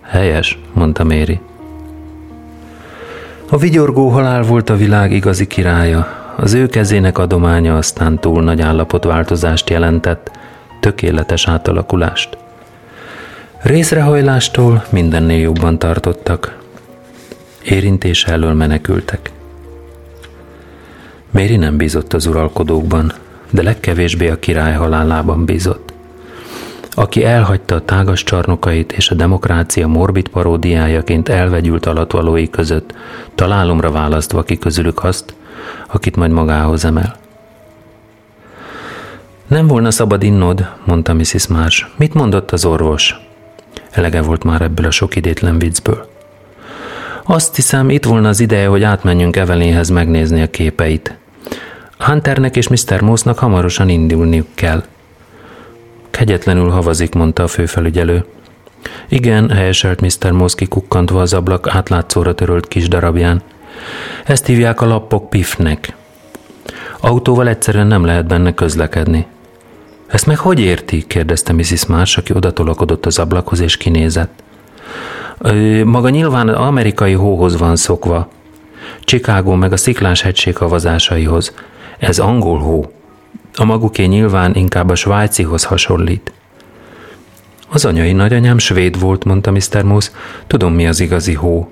[0.00, 1.40] Helyes, mondta Méri.
[3.50, 6.06] A vigyorgó halál volt a világ igazi királya.
[6.36, 10.30] Az ő kezének adománya aztán túl nagy állapotváltozást jelentett,
[10.80, 12.43] tökéletes átalakulást.
[13.64, 16.58] Részrehajlástól mindennél jobban tartottak.
[17.62, 19.30] Érintése elől menekültek.
[21.30, 23.12] Méri nem bízott az uralkodókban,
[23.50, 25.92] de legkevésbé a király halálában bízott.
[26.90, 32.94] Aki elhagyta a tágas csarnokait és a demokrácia morbid paródiájaként elvegyült alatvalói között,
[33.34, 35.34] találomra választva ki közülük azt,
[35.88, 37.16] akit majd magához emel.
[39.46, 41.46] Nem volna szabad innod, mondta Mrs.
[41.46, 41.86] Marsh.
[41.96, 43.32] Mit mondott az orvos?
[43.94, 46.08] Elege volt már ebből a sok idétlen viccből.
[47.24, 51.16] Azt hiszem, itt volna az ideje, hogy átmenjünk Evelynhez megnézni a képeit.
[51.98, 53.00] Hunternek és Mr.
[53.00, 54.84] Mossnak hamarosan indulniuk kell.
[56.10, 58.24] Kegyetlenül havazik, mondta a főfelügyelő.
[59.08, 60.30] Igen, helyeselt Mr.
[60.30, 63.42] Moss kikukkantva az ablak átlátszóra törölt kis darabján.
[64.24, 65.94] Ezt hívják a lappok pifnek.
[67.00, 69.26] Autóval egyszerűen nem lehet benne közlekedni.
[70.06, 71.06] Ezt meg hogy érti?
[71.06, 71.86] kérdezte Mrs.
[71.86, 74.42] Marsh, aki odatolakodott az ablakhoz és kinézett.
[75.38, 78.28] Ö, maga nyilván amerikai hóhoz van szokva.
[79.00, 81.54] Chicago meg a sziklás hegység havazásaihoz.
[81.98, 82.92] Ez angol hó.
[83.56, 86.32] A maguké nyilván inkább a svájcihoz hasonlít.
[87.68, 89.82] Az anyai nagyanyám svéd volt, mondta Mr.
[89.82, 90.10] Moose.
[90.46, 91.70] Tudom, mi az igazi hó.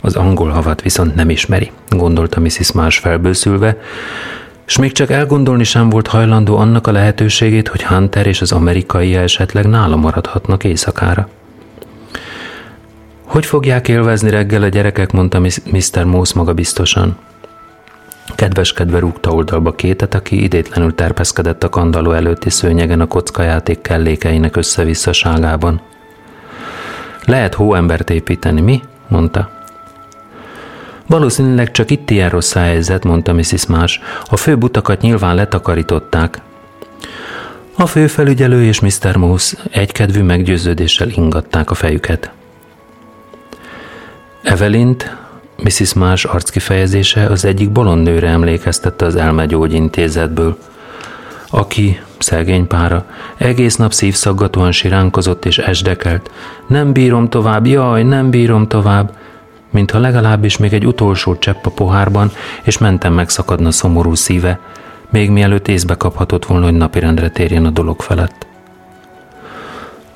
[0.00, 2.72] Az angol havat viszont nem ismeri, gondolta Mrs.
[2.72, 3.80] Marsh felbőszülve,
[4.68, 9.14] és még csak elgondolni sem volt hajlandó annak a lehetőségét, hogy Hunter és az amerikai
[9.14, 11.28] esetleg nála maradhatnak éjszakára.
[13.24, 16.04] Hogy fogják élvezni reggel a gyerekek, mondta Mr.
[16.04, 17.16] Moose maga biztosan.
[18.34, 25.80] Kedveskedve rúgta oldalba kétet, aki idétlenül terpeszkedett a kandaló előtti szőnyegen a kockajáték kellékeinek összevisszaságában.
[27.24, 28.82] Lehet hóembert építeni, mi?
[29.06, 29.57] mondta.
[31.08, 33.66] Valószínűleg csak itt ilyen rossz a helyzet, mondta Mrs.
[33.66, 34.00] Marsh.
[34.24, 36.40] A fő utakat nyilván letakarították.
[37.76, 39.16] A főfelügyelő és Mr.
[39.16, 42.30] Moose egykedvű meggyőződéssel ingatták a fejüket.
[44.42, 45.16] Evelint,
[45.62, 45.94] Mrs.
[45.94, 50.58] Marsh arckifejezése az egyik bolond nőre emlékeztette az elmegyógyintézetből,
[51.50, 56.30] aki, szegény pára, egész nap szívszaggatóan siránkozott és esdekelt.
[56.66, 59.17] Nem bírom tovább, jaj, nem bírom tovább
[59.78, 62.30] mintha legalábbis még egy utolsó csepp a pohárban,
[62.62, 64.60] és mentem megszakadna szomorú szíve,
[65.10, 68.46] még mielőtt észbe kaphatott volna, hogy napirendre térjen a dolog felett.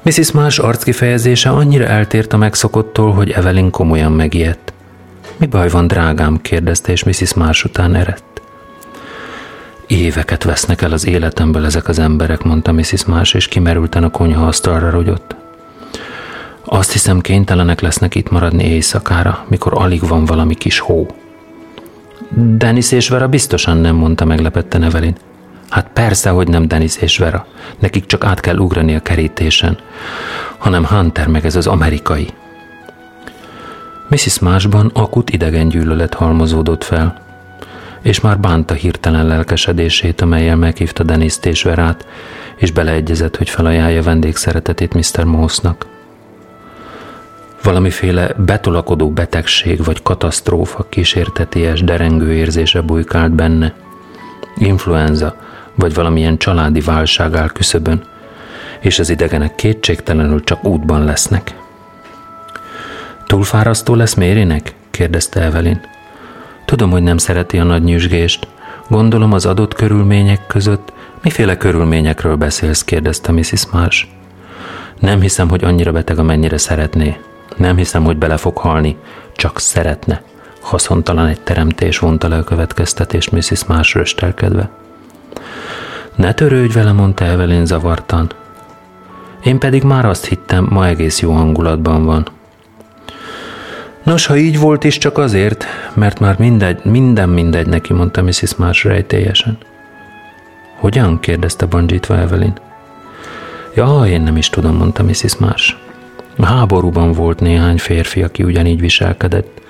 [0.02, 0.32] Mrs.
[0.32, 4.72] Marsh arckifejezése annyira eltért a megszokottól, hogy Evelyn komolyan megijedt.
[5.36, 6.40] Mi baj van, drágám?
[6.40, 7.34] kérdezte, és Mrs.
[7.34, 8.40] Marsh után erett.
[9.86, 13.04] Éveket vesznek el az életemből ezek az emberek, mondta Mrs.
[13.04, 15.41] Marsh, és kimerülten a konyha asztalra rogyott.
[16.74, 21.06] Azt hiszem kénytelenek lesznek itt maradni éjszakára, mikor alig van valami kis hó.
[22.56, 25.16] Denis és Vera biztosan nem, mondta meglepetten Evelyn.
[25.68, 27.46] Hát persze, hogy nem Denis és Vera.
[27.78, 29.78] Nekik csak át kell ugrani a kerítésen.
[30.58, 32.28] Hanem Hunter meg ez az amerikai.
[34.08, 34.38] Mrs.
[34.38, 37.22] Másban akut idegen gyűlölet halmozódott fel,
[38.02, 42.06] és már bánta hirtelen lelkesedését, amelyel meghívta Deniszt és Verát,
[42.56, 45.24] és beleegyezett, hogy felajánlja vendégszeretetét Mr.
[45.24, 45.86] Mossnak.
[47.62, 53.74] Valamiféle betolakodó betegség vagy katasztrófa kísérteties derengő érzése bujkált benne.
[54.56, 55.36] Influenza
[55.74, 58.02] vagy valamilyen családi válság áll küszöbön,
[58.80, 61.54] és az idegenek kétségtelenül csak útban lesznek.
[63.26, 64.74] Túlfárasztó lesz Mérinek?
[64.90, 65.80] kérdezte Evelyn.
[66.64, 68.46] Tudom, hogy nem szereti a nagy nyüzsgést.
[68.88, 70.92] Gondolom az adott körülmények között.
[71.22, 72.84] Miféle körülményekről beszélsz?
[72.84, 73.66] kérdezte Mrs.
[73.72, 74.06] Marsh.
[74.98, 77.16] Nem hiszem, hogy annyira beteg, amennyire szeretné.
[77.62, 78.96] Nem hiszem, hogy bele fog halni.
[79.36, 80.22] Csak szeretne.
[80.60, 83.64] Haszontalan egy teremtés vonta le a következtetést Mrs.
[83.64, 84.70] Marsh röstelkedve.
[86.14, 88.30] Ne törődj vele, mondta Evelyn zavartan.
[89.44, 92.26] Én pedig már azt hittem, ma egész jó hangulatban van.
[94.02, 98.54] Nos, ha így volt is csak azért, mert már mindegy, minden mindegy neki, mondta Mrs.
[98.56, 99.58] Marsh rejtélyesen.
[100.78, 101.20] Hogyan?
[101.20, 102.58] kérdezte bandzsítva Evelyn.
[103.74, 105.36] Ja, én nem is tudom, mondta Mrs.
[105.36, 105.81] Marsh.
[106.36, 109.60] A háborúban volt néhány férfi, aki ugyanígy viselkedett.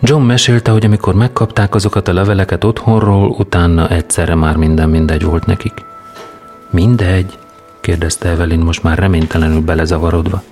[0.00, 5.46] John mesélte, hogy amikor megkapták azokat a leveleket otthonról, utána egyszerre már minden mindegy volt
[5.46, 5.84] nekik.
[6.70, 7.38] Mindegy?
[7.80, 10.42] kérdezte Evelyn most már reménytelenül belezavarodva.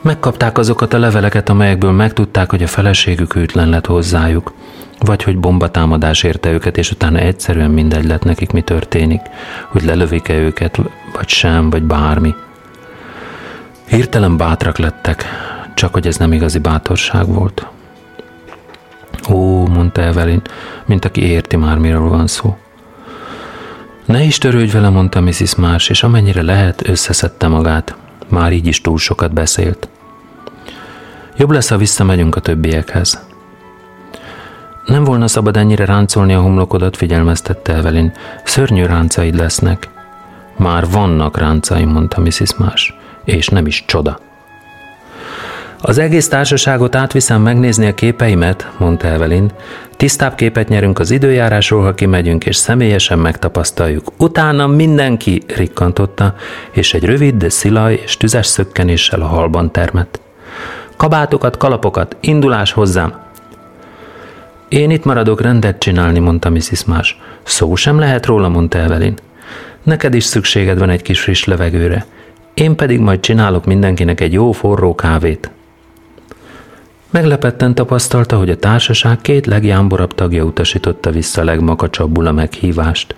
[0.00, 4.52] Megkapták azokat a leveleket, amelyekből megtudták, hogy a feleségük ütlen lett hozzájuk,
[4.98, 9.20] vagy hogy bombatámadás érte őket, és utána egyszerűen mindegy lett nekik, mi történik,
[9.68, 10.80] hogy lelövik-e őket,
[11.12, 12.34] vagy sem, vagy bármi.
[13.84, 15.24] Hirtelen bátrak lettek,
[15.74, 17.66] csak hogy ez nem igazi bátorság volt.
[19.30, 20.42] Ó, mondta Evelyn,
[20.86, 22.56] mint aki érti már, miről van szó.
[24.04, 25.54] Ne is törődj vele, mondta Mrs.
[25.54, 27.96] Marsh, és amennyire lehet, összeszedte magát.
[28.28, 29.88] Már így is túl sokat beszélt.
[31.36, 33.26] Jobb lesz, ha visszamegyünk a többiekhez.
[34.86, 38.12] Nem volna szabad ennyire ráncolni a homlokodat, figyelmeztette Evelyn.
[38.44, 39.88] Szörnyű ráncaid lesznek.
[40.56, 42.54] Már vannak ráncaim, mondta Mrs.
[42.56, 42.92] Marsh,
[43.24, 44.18] és nem is csoda.
[45.84, 49.50] Az egész társaságot átviszem megnézni a képeimet, mondta Evelyn.
[49.96, 54.12] Tisztább képet nyerünk az időjárásról, ha kimegyünk, és személyesen megtapasztaljuk.
[54.18, 56.34] Utána mindenki rikkantotta,
[56.70, 60.20] és egy rövid, de szilaj és tüzes szökkenéssel a halban termett.
[60.96, 63.20] Kabátokat, kalapokat, indulás hozzám!
[64.68, 66.84] Én itt maradok rendet csinálni, mondta Mrs.
[66.84, 67.20] Más.
[67.42, 69.14] Szó sem lehet róla, mondta Evelyn.
[69.82, 72.06] Neked is szükséged van egy kis friss levegőre.
[72.54, 75.50] Én pedig majd csinálok mindenkinek egy jó forró kávét.
[77.10, 83.14] Meglepetten tapasztalta, hogy a társaság két legjámborabb tagja utasította vissza legmakacsabbul a meghívást.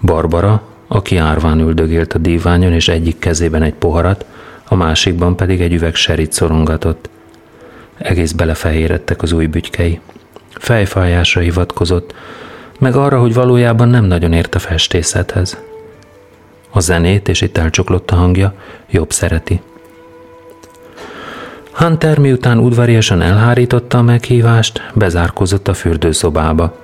[0.00, 4.24] Barbara, aki árván üldögélt a díványon, és egyik kezében egy poharat,
[4.68, 7.08] a másikban pedig egy üveg serit szorongatott.
[7.98, 10.00] Egész belefehérettek az új bütykei.
[10.50, 12.14] Fejfájásra hivatkozott,
[12.78, 15.69] meg arra, hogy valójában nem nagyon ért a festészethez.
[16.70, 18.54] A zenét, és itt elcsoklott a hangja,
[18.90, 19.60] jobb szereti.
[21.72, 26.78] Hunter miután udvariasan elhárította a meghívást, bezárkozott a fürdőszobába.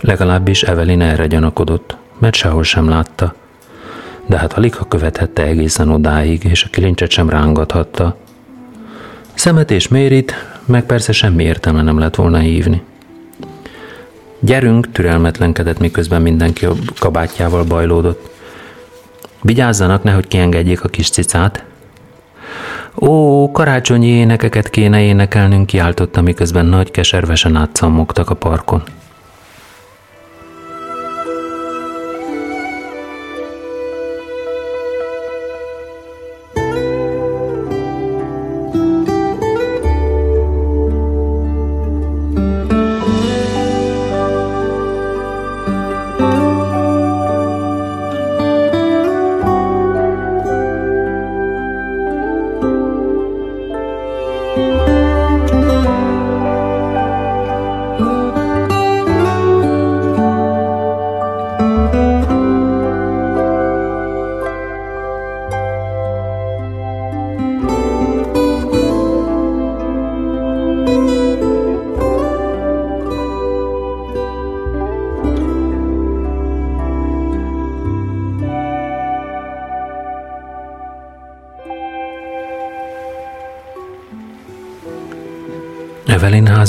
[0.00, 3.34] Legalábbis Evelyn erre gyanakodott, mert sehol sem látta.
[4.26, 8.16] De hát alig ha követhette egészen odáig, és a kilincset sem rángathatta.
[9.34, 12.82] Szemet és Mérit meg persze semmi értelme nem lett volna hívni.
[14.40, 18.30] Gyerünk, türelmetlenkedett, miközben mindenki a kabátjával bajlódott.
[19.42, 21.64] Vigyázzanak, nehogy kiengedjék a kis cicát,
[23.00, 28.82] Ó, karácsonyi énekeket kéne énekelnünk, kiáltotta, miközben nagy keservesen átszámogtak a parkon.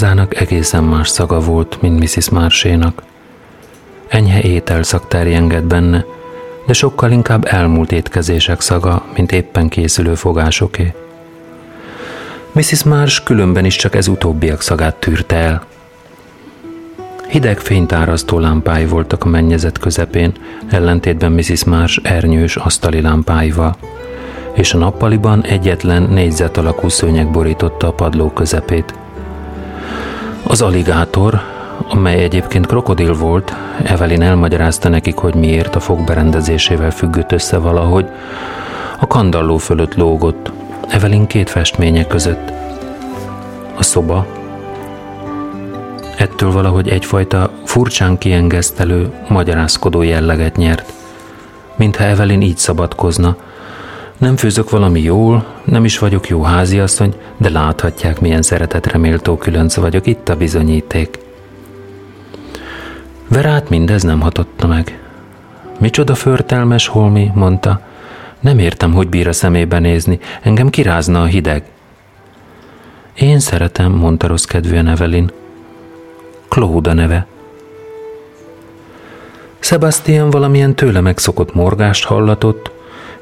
[0.02, 2.30] Házának egészen más szaga volt, mint Mrs.
[2.30, 3.04] Marsénak.
[4.08, 6.06] Enyhe ételszak terjengett benne,
[6.66, 10.93] de sokkal inkább elmúlt étkezések szaga, mint éppen készülő fogásoké.
[12.52, 12.84] Mrs.
[12.84, 15.66] Marsh különben is csak ez utóbbiak szagát tűrte el.
[17.28, 20.32] Hideg fénytárasztó lámpái voltak a mennyezet közepén,
[20.70, 21.64] ellentétben Mrs.
[21.64, 23.76] Marsh ernyős asztali lámpáival,
[24.54, 28.93] és a nappaliban egyetlen négyzet alakú szőnyeg borította a padló közepét.
[30.52, 31.41] Az aligátor,
[31.89, 38.06] amely egyébként krokodil volt, Evelyn elmagyarázta nekik, hogy miért a fog berendezésével függött össze valahogy,
[38.99, 40.52] a kandalló fölött lógott,
[40.89, 42.52] Evelyn két festménye között.
[43.78, 44.26] A szoba,
[46.18, 50.93] ettől valahogy egyfajta furcsán kiengesztelő, magyarázkodó jelleget nyert.
[51.76, 53.36] Mintha Evelyn így szabadkozna.
[54.22, 59.76] Nem főzök valami jól, nem is vagyok jó háziasszony, de láthatják, milyen szeretetre méltó különc
[59.76, 61.19] vagyok, itt a bizonyíték.
[63.28, 64.99] Verát mindez nem hatotta meg.
[65.80, 67.82] Micsoda förtelmes holmi, mondta.
[68.39, 71.63] Nem értem, hogy bír a szemébe nézni, engem kirázna a hideg.
[73.13, 75.32] Én szeretem, mondta rossz kedvűen Evelyn.
[76.47, 77.26] Claude neve.
[79.59, 82.72] Sebastian valamilyen tőle megszokott morgást hallatott,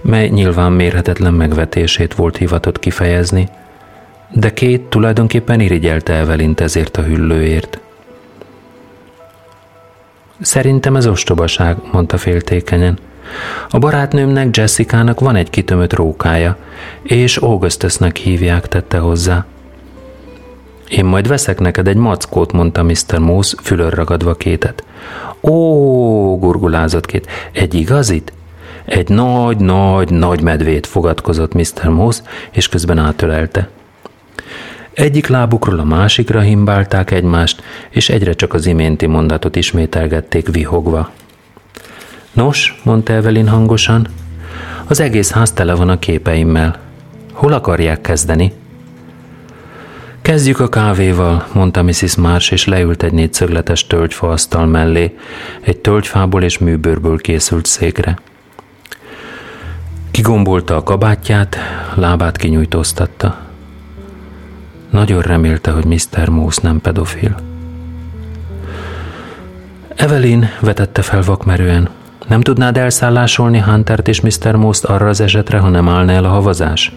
[0.01, 3.49] mely nyilván mérhetetlen megvetését volt hivatott kifejezni,
[4.31, 7.79] de két tulajdonképpen irigyelte Evelint ezért a hüllőért.
[10.41, 12.97] Szerintem ez ostobaság, mondta féltékenyen.
[13.69, 16.57] A barátnőmnek, Jessica-nak van egy kitömött rókája,
[17.01, 19.45] és Augustusnak hívják, tette hozzá.
[20.89, 23.17] Én majd veszek neked egy mackót, mondta Mr.
[23.19, 24.83] Moose, fülör ragadva kétet.
[25.41, 28.33] Ó, gurgulázott két, egy igazit?
[28.89, 31.89] Egy nagy, nagy, nagy medvét fogadkozott Mr.
[31.89, 32.21] Moose,
[32.51, 33.69] és közben átölelte.
[34.93, 41.11] Egyik lábukról a másikra himbálták egymást, és egyre csak az iménti mondatot ismételgették vihogva.
[42.31, 44.07] Nos, mondta Evelyn hangosan,
[44.87, 46.79] az egész ház tele van a képeimmel.
[47.33, 48.53] Hol akarják kezdeni?
[50.21, 52.15] Kezdjük a kávéval, mondta Mrs.
[52.15, 55.15] Marsh, és leült egy négyszögletes tölgyfa asztal mellé,
[55.61, 58.17] egy tölgyfából és műbőrből készült székre.
[60.11, 61.57] Kigombolta a kabátját,
[61.93, 63.37] lábát kinyújtóztatta.
[64.89, 66.29] Nagyon remélte, hogy Mr.
[66.29, 67.35] Moose nem pedofil.
[69.95, 71.89] Evelyn vetette fel vakmerően.
[72.27, 74.55] Nem tudnád elszállásolni Huntert és Mr.
[74.55, 76.93] Moose-t arra az esetre, ha nem állna el a havazás?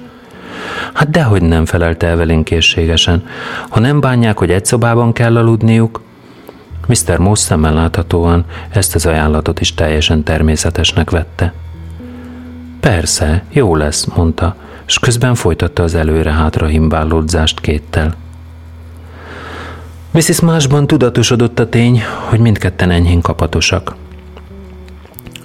[0.92, 3.24] Hát dehogy nem felelte Evelyn készségesen.
[3.68, 6.00] Ha nem bánják, hogy egy szobában kell aludniuk,
[6.86, 7.18] Mr.
[7.18, 11.52] Moss szemmel láthatóan ezt az ajánlatot is teljesen természetesnek vette.
[12.82, 14.56] Persze, jó lesz, mondta,
[14.86, 18.14] és közben folytatta az előre-hátra himbálódzást kéttel.
[20.10, 20.40] Mrs.
[20.40, 23.94] Másban tudatosodott a tény, hogy mindketten enyhén kapatosak.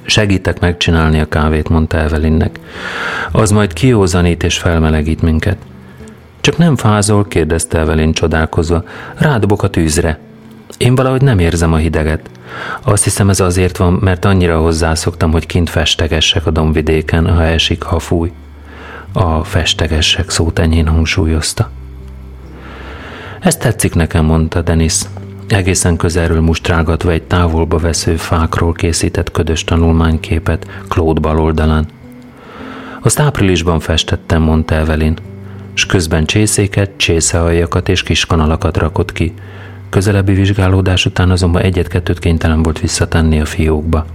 [0.03, 2.59] Segítek megcsinálni a kávét, mondta Evelynnek.
[3.31, 5.57] Az majd kiózanít és felmelegít minket.
[6.41, 8.83] Csak nem fázol, kérdezte Evelyn csodálkozva.
[9.15, 10.19] Rádobok a tűzre.
[10.77, 12.29] Én valahogy nem érzem a hideget.
[12.81, 17.81] Azt hiszem ez azért van, mert annyira hozzászoktam, hogy kint festegessek a domvidéken, ha esik,
[17.81, 18.31] ha fúj.
[19.13, 21.69] A festegessek szót enyhén hangsúlyozta.
[23.39, 25.01] Ez tetszik nekem, mondta Denis
[25.47, 31.85] egészen közelről mustrálgatva egy távolba vesző fákról készített ködös tanulmányképet Claude bal oldalán.
[33.01, 35.17] Azt áprilisban festettem, mondta Evelyn,
[35.73, 39.33] s közben csészéket, csészealjakat és kiskanalakat rakott ki.
[39.89, 44.05] Közelebbi vizsgálódás után azonban egyet-kettőt kénytelen volt visszatenni a fiókba.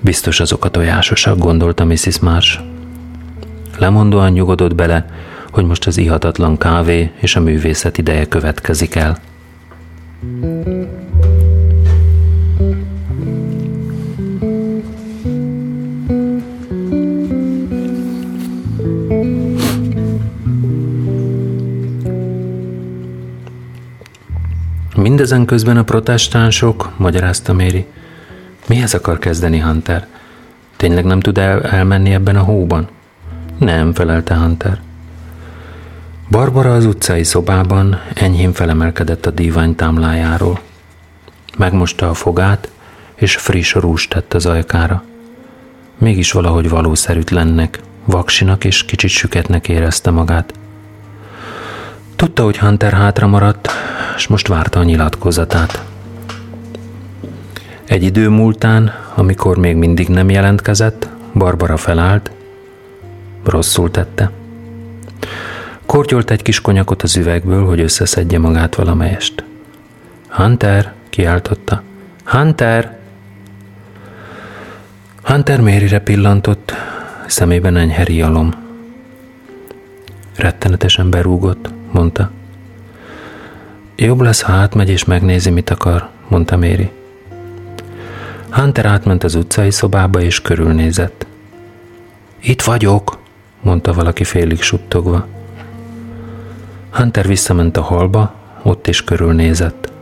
[0.00, 2.18] Biztos azok a tojásosak, gondolta Mrs.
[2.18, 2.60] Marsh.
[3.78, 5.06] Lemondóan nyugodott bele,
[5.50, 9.18] hogy most az ihatatlan kávé és a művészet ideje következik el.
[25.02, 27.86] Mindezen közben a protestánsok, magyarázta Méri.
[28.66, 30.06] Mihez akar kezdeni Hunter?
[30.76, 32.88] Tényleg nem tud el, elmenni ebben a hóban?
[33.58, 34.80] Nem, felelte Hunter.
[36.30, 40.60] Barbara az utcai szobában enyhén felemelkedett a dívány támlájáról.
[41.58, 42.70] Megmosta a fogát,
[43.14, 45.04] és friss rúst tett az ajkára.
[45.98, 50.54] Mégis valahogy valószerűtlennek, vaksinak és kicsit süketnek érezte magát.
[52.22, 53.68] Tudta, hogy Hunter hátra maradt,
[54.16, 55.84] és most várta a nyilatkozatát.
[57.84, 62.30] Egy idő múltán, amikor még mindig nem jelentkezett, Barbara felállt,
[63.44, 64.30] rosszul tette.
[65.86, 69.44] Kortyolt egy kis konyakot az üvegből, hogy összeszedje magát valamelyest.
[70.28, 71.82] Hunter, kiáltotta.
[72.24, 72.98] Hunter!
[75.22, 76.72] Hunter Mérire pillantott,
[77.26, 78.50] szemében enyhe rialom.
[80.36, 82.30] Rettenetesen berúgott, mondta.
[83.96, 86.90] Jobb lesz, ha átmegy és megnézi, mit akar, mondta Méri.
[88.50, 91.26] Hunter átment az utcai szobába és körülnézett.
[92.40, 93.18] Itt vagyok,
[93.60, 95.26] mondta valaki félig suttogva.
[96.90, 99.92] Hunter visszament a halba, ott is körülnézett.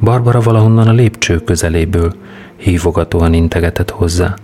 [0.00, 2.14] Barbara valahonnan a lépcső közeléből
[2.56, 4.34] hívogatóan integetett hozzá.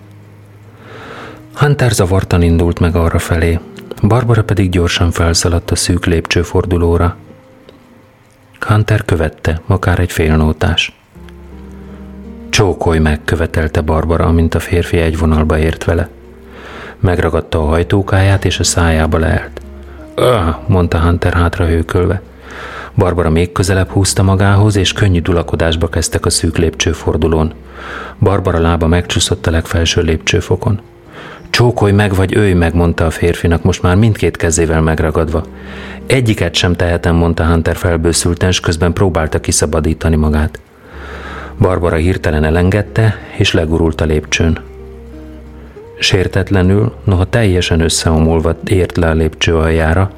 [1.53, 3.59] Hunter zavartan indult meg arra felé,
[4.01, 7.15] Barbara pedig gyorsan felszaladt a szűk lépcsőfordulóra.
[8.59, 10.99] Hunter követte, akár egy félnótás.
[12.49, 16.09] Csókolj meg, követelte Barbara, amint a férfi egy vonalba ért vele.
[16.99, 19.61] Megragadta a hajtókáját, és a szájába leelt.
[20.15, 22.21] Öh, mondta Hunter hátra hőkölve.
[22.95, 27.53] Barbara még közelebb húzta magához, és könnyű dulakodásba kezdtek a szűk lépcsőfordulón.
[28.19, 30.81] Barbara lába megcsúszott a legfelső lépcsőfokon.
[31.49, 35.45] Csókolj meg, vagy őj meg, mondta a férfinak, most már mindkét kezével megragadva.
[36.05, 40.59] Egyiket sem tehetem, mondta Hunter felbőszülten, és közben próbálta kiszabadítani magát.
[41.59, 44.59] Barbara hirtelen elengedte, és legurult a lépcsőn.
[45.99, 50.11] Sértetlenül, noha teljesen összeomolva ért le a lépcső aljára,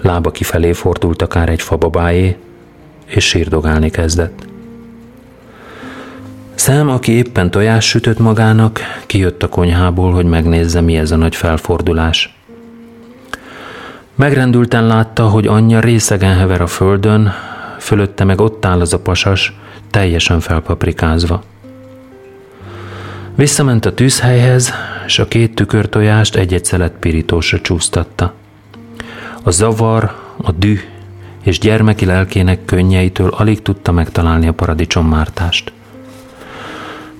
[0.00, 2.36] lába kifelé fordult akár egy fababájé,
[3.06, 4.51] és sírdogálni kezdett.
[6.54, 11.36] Szem, aki éppen tojás sütött magának, kijött a konyhából, hogy megnézze, mi ez a nagy
[11.36, 12.36] felfordulás.
[14.14, 17.32] Megrendülten látta, hogy anyja részegen hever a földön,
[17.78, 19.58] fölötte meg ott áll az a pasas,
[19.90, 21.42] teljesen felpaprikázva.
[23.34, 24.72] Visszament a tűzhelyhez,
[25.06, 28.34] és a két tükörtojást egy-egy szelet pirítósra csúsztatta.
[29.42, 30.80] A zavar, a düh
[31.42, 35.72] és gyermeki lelkének könnyeitől alig tudta megtalálni a paradicsommártást.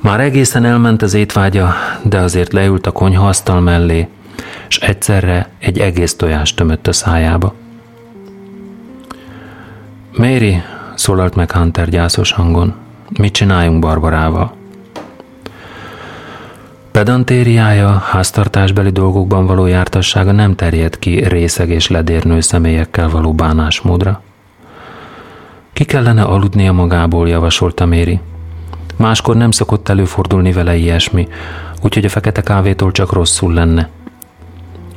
[0.02, 4.08] Már egészen elment az étvágya, de azért leült a konyhaasztal mellé,
[4.68, 7.54] és egyszerre egy egész tojást tömött a szájába.
[10.16, 10.62] Méri,
[10.94, 12.74] szólalt meg Hunter gyászos hangon,
[13.18, 14.54] mit csináljunk Barbarával?
[16.92, 24.22] Pedantériája, háztartásbeli dolgokban való jártassága nem terjed ki részeg és ledérnő személyekkel való bánásmódra.
[25.72, 28.20] Ki kellene aludnia magából, javasolta Méri.
[28.96, 31.28] Máskor nem szokott előfordulni vele ilyesmi,
[31.82, 33.88] úgyhogy a fekete kávétól csak rosszul lenne.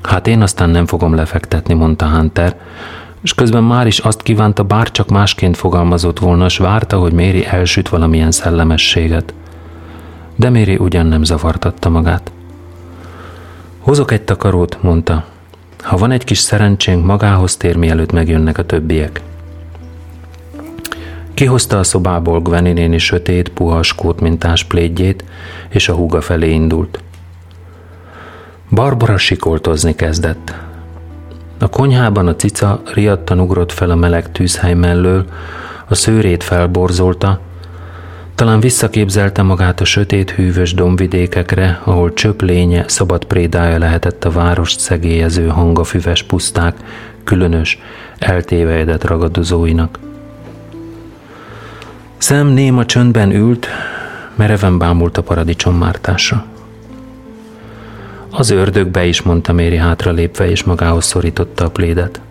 [0.03, 2.55] Hát én aztán nem fogom lefektetni, mondta Hunter,
[3.21, 7.45] és közben már is azt kívánta, bár csak másként fogalmazott volna, s várta, hogy Méri
[7.45, 9.33] elsüt valamilyen szellemességet.
[10.35, 12.31] De Méri ugyan nem zavartatta magát.
[13.79, 15.25] Hozok egy takarót, mondta.
[15.81, 19.21] Ha van egy kis szerencsénk, magához tér, mielőtt megjönnek a többiek.
[21.35, 24.21] Kihozta a szobából Gwenny néni sötét, puha skót
[24.67, 25.23] plédjét,
[25.69, 27.03] és a húga felé indult.
[28.69, 30.53] Barbara sikoltozni kezdett.
[31.59, 35.25] A konyhában a cica riadtan ugrott fel a meleg tűzhely mellől,
[35.87, 37.39] a szőrét felborzolta,
[38.35, 45.47] talán visszaképzelte magát a sötét hűvös domvidékekre, ahol csöplénye, szabad prédája lehetett a várost szegélyező
[45.47, 46.75] hangafüves puszták,
[47.23, 47.79] különös,
[48.19, 50.04] eltévejedett ragadozóinak.
[52.25, 53.67] Szem néma csöndben ült,
[54.35, 56.45] mereven bámult a paradicsom mártásra.
[58.29, 62.21] Az ördögbe is, mondta Méri hátra lépve, és magához szorította a plédet.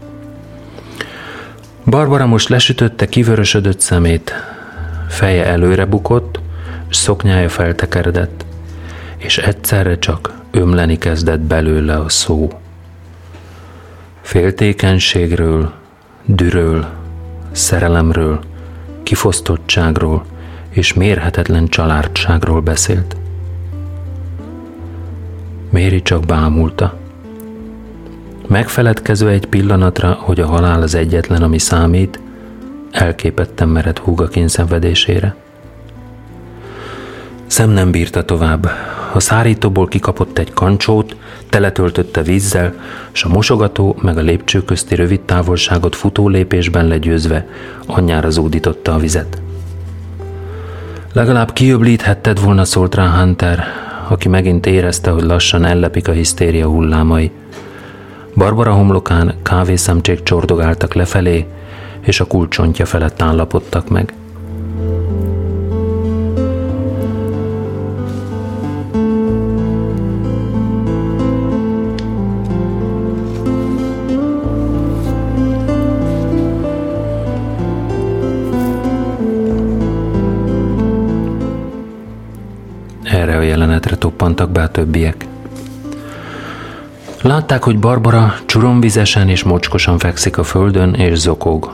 [1.85, 4.33] Barbara most lesütötte kivörösödött szemét,
[5.09, 6.41] feje előre bukott,
[6.89, 8.45] és szoknyája feltekeredett,
[9.17, 12.59] és egyszerre csak ömleni kezdett belőle a szó.
[14.21, 15.73] Féltékenységről,
[16.25, 16.87] dűről,
[17.53, 18.41] szerelemről,
[19.05, 20.25] kifosztottságról
[20.71, 23.17] és mérhetetlen családságról beszélt.
[25.71, 26.99] Méri csak bámulta.
[28.47, 32.21] Megfeledkező egy pillanatra, hogy a halál az egyetlen, ami számít,
[32.91, 35.44] elképetten mered húga kényszenvedésére.
[37.47, 38.71] Szem nem bírta tovább.
[39.13, 41.17] A szárítóból kikapott egy kancsót,
[41.49, 42.75] teletöltötte vízzel,
[43.13, 47.47] s a mosogató meg a lépcső közti rövid távolságot futó lépésben legyőzve
[47.87, 49.43] anyjára zúdította a vizet.
[51.13, 53.65] Legalább kiöblíthetted volna, szólt rá Hunter,
[54.09, 57.31] aki megint érezte, hogy lassan ellepik a hisztéria hullámai.
[58.35, 61.47] Barbara homlokán kávészemcsék csordogáltak lefelé,
[62.01, 64.13] és a kulcsontja felett állapodtak meg.
[84.35, 85.27] Toppantak be a többiek.
[87.23, 91.73] Látták, hogy Barbara csuromvizesen és mocskosan fekszik a földön, és zokog.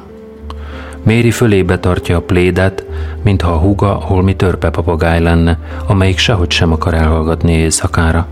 [1.02, 2.84] Méri fölébe tartja a plédet,
[3.22, 8.26] mintha a húga holmi törpe papagáj lenne, amelyik sehogy sem akar elhallgatni éjszakára.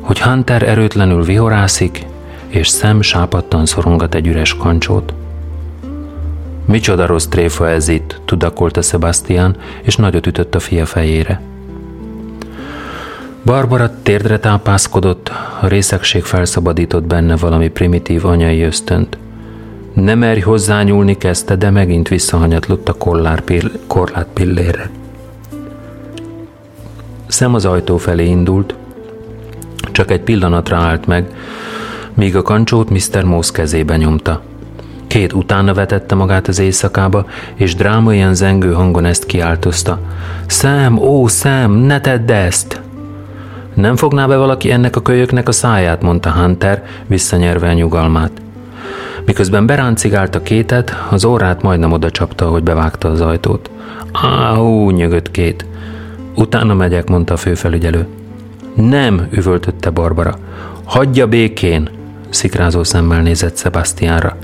[0.00, 2.06] Hogy Hunter erőtlenül vihorászik,
[2.46, 5.14] és szem sápadtan szorongat egy üres kancsót.
[6.64, 11.40] Micsoda rossz tréfa ez itt, tudakolta Sebastian, és nagyot ütött a fia fejére.
[13.44, 15.30] Barbara térdre tápászkodott,
[15.60, 19.18] a részegség felszabadított benne valami primitív anyai ösztönt.
[19.92, 24.90] Nem merj hozzányúlni kezdte, de megint visszahanyatlott a kollár pill- korlát pillére.
[27.26, 28.74] Szem az ajtó felé indult,
[29.92, 31.26] csak egy pillanatra állt meg,
[32.14, 33.24] míg a kancsót Mr.
[33.24, 34.42] Moss kezébe nyomta.
[35.06, 39.98] Két utána vetette magát az éjszakába, és drámaian zengő hangon ezt kiáltozta.
[40.46, 42.83] Szem, ó, Szem, ne tedd ezt!
[43.74, 48.30] Nem fogná be valaki ennek a kölyöknek a száját, mondta Hunter, visszanyerve a nyugalmát.
[49.24, 53.70] Miközben beráncigált a kétet, az órát majdnem oda csapta, hogy bevágta az ajtót.
[54.12, 55.66] Áhú, nyögött két.
[56.34, 58.06] Utána megyek, mondta a főfelügyelő.
[58.74, 60.38] Nem, üvöltötte Barbara.
[60.84, 61.88] Hagyja békén,
[62.28, 64.36] szikrázó szemmel nézett Sebastianra.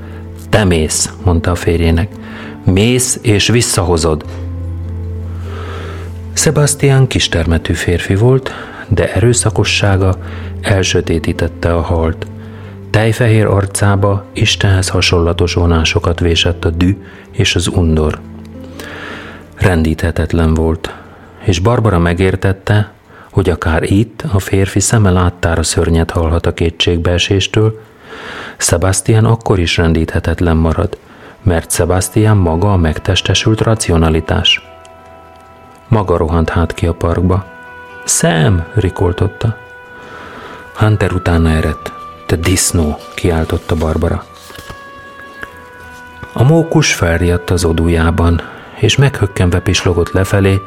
[0.48, 2.08] Te mész, mondta a férjének.
[2.64, 4.24] Mész és visszahozod.
[6.32, 8.52] Sebastian kistermetű férfi volt,
[8.90, 10.14] de erőszakossága
[10.60, 12.26] elsötétítette a halt.
[12.90, 16.96] Tejfehér arcába Istenhez hasonlatos vonásokat vésett a dű
[17.30, 18.20] és az undor.
[19.54, 20.94] Rendíthetetlen volt,
[21.44, 22.92] és Barbara megértette,
[23.30, 27.80] hogy akár itt a férfi szeme láttára szörnyet hallhat a kétségbeeséstől,
[28.56, 30.98] Sebastian akkor is rendíthetetlen marad,
[31.42, 34.68] mert Sebastian maga a megtestesült racionalitás.
[35.88, 37.59] Maga rohant hát ki a parkba.
[38.04, 38.66] Szem!
[38.74, 39.56] rikoltotta.
[40.74, 41.92] Hunter utána eredt.
[42.26, 42.98] Te disznó!
[43.14, 44.24] kiáltotta Barbara.
[46.32, 48.40] A mókus felriadt az odújában,
[48.76, 50.62] és meghökkenve pislogott lefelé,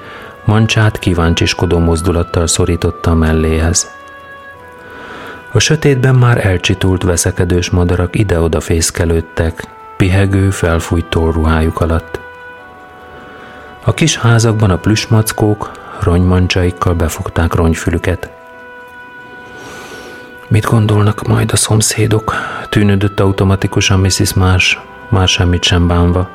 [0.45, 3.91] mancsát kíváncsiskodó mozdulattal szorította a melléhez.
[5.51, 9.63] A sötétben már elcsitult veszekedős madarak ide-oda fészkelődtek,
[9.97, 12.19] pihegő, felfújt ruhájuk alatt.
[13.83, 15.71] A kis házakban a plüsmackók
[16.03, 18.31] rongymancsaikkal befogták rongyfülüket.
[20.47, 22.35] Mit gondolnak majd a szomszédok?
[22.69, 24.33] Tűnődött automatikusan Mrs.
[24.33, 24.79] Más,
[25.09, 26.29] már semmit sem bánva.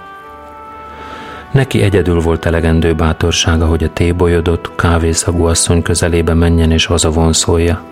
[1.51, 7.83] Neki egyedül volt elegendő bátorsága, hogy a tébolyodott, kávészagú asszony közelébe menjen és hazavonszolja.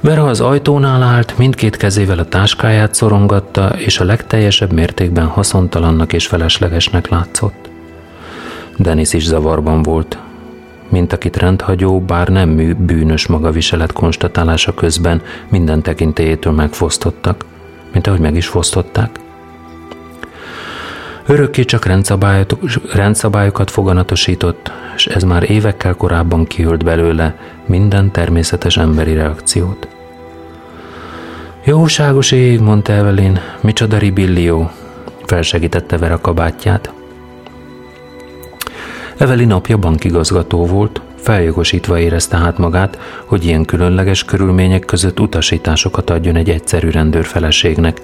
[0.00, 6.26] Vera az ajtónál állt, mindkét kezével a táskáját szorongatta, és a legteljesebb mértékben haszontalannak és
[6.26, 7.70] feleslegesnek látszott.
[8.78, 10.18] Dennis is zavarban volt,
[10.88, 17.44] mint akit rendhagyó, bár nem mű, bűnös magaviselet konstatálása közben minden tekintélyétől megfosztottak,
[17.92, 19.20] mint ahogy meg is fosztották.
[21.26, 21.86] Örökké csak
[22.94, 29.88] rendszabályokat foganatosított, és ez már évekkel korábban kiölt belőle minden természetes emberi reakciót.
[31.64, 34.70] Jóságos ég, mondta Evelyn, micsoda ribillió,
[35.24, 36.92] felsegítette Vera kabátját.
[39.18, 46.36] Evelyn apja bankigazgató volt, feljogosítva érezte hát magát, hogy ilyen különleges körülmények között utasításokat adjon
[46.36, 48.00] egy egyszerű rendőr feleségnek.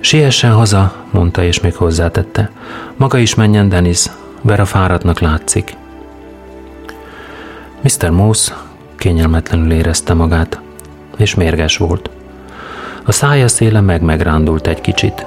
[0.00, 2.50] Siessen haza, mondta és még hozzátette.
[2.96, 4.04] Maga is menjen, Dennis,
[4.40, 5.76] Vera fáradtnak látszik.
[7.80, 8.10] Mr.
[8.10, 8.52] Moss
[8.96, 10.60] kényelmetlenül érezte magát,
[11.16, 12.10] és mérges volt.
[13.04, 15.26] A szája széle meg-megrándult egy kicsit.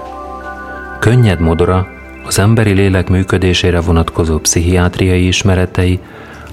[0.99, 1.87] Könnyed modora,
[2.25, 5.99] az emberi lélek működésére vonatkozó pszichiátriai ismeretei,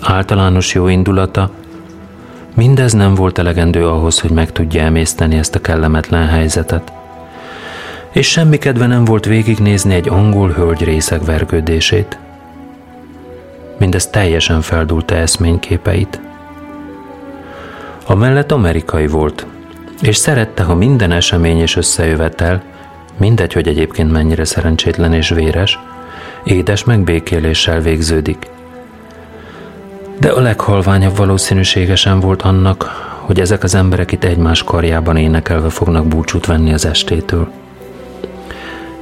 [0.01, 1.51] általános jó indulata,
[2.55, 6.93] mindez nem volt elegendő ahhoz, hogy meg tudja emészteni ezt a kellemetlen helyzetet.
[8.13, 12.19] És semmi kedve nem volt végignézni egy angol hölgy részek vergődését.
[13.79, 16.21] Mindez teljesen feldúlta eszményképeit.
[18.07, 19.47] A mellett amerikai volt,
[20.03, 22.63] és szerette, ha minden esemény és összejövetel,
[23.19, 25.79] mindegy, hogy egyébként mennyire szerencsétlen és véres,
[26.45, 28.47] édes megbékéléssel végződik.
[30.21, 32.83] De a leghalványabb valószínűségesen volt annak,
[33.21, 37.51] hogy ezek az emberek itt egymás karjában énekelve fognak búcsút venni az estétől.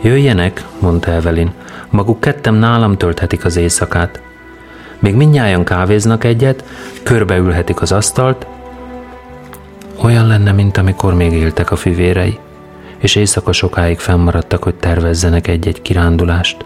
[0.02, 1.52] Jöjjenek, mondta Evelyn,
[1.90, 4.20] maguk kettem nálam tölthetik az éjszakát.
[4.98, 6.64] Még mindnyájan kávéznak egyet,
[7.02, 8.46] körbeülhetik az asztalt,
[10.02, 12.38] olyan lenne, mint amikor még éltek a fivérei,
[12.98, 16.64] és éjszaka sokáig fennmaradtak, hogy tervezzenek egy-egy kirándulást.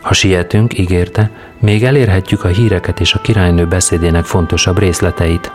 [0.00, 5.52] Ha sietünk, ígérte, még elérhetjük a híreket és a királynő beszédének fontosabb részleteit.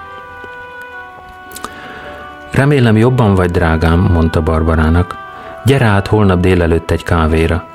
[2.52, 5.18] Remélem jobban vagy, drágám, mondta Barbarának.
[5.66, 7.68] Gyere át holnap délelőtt egy kávéra.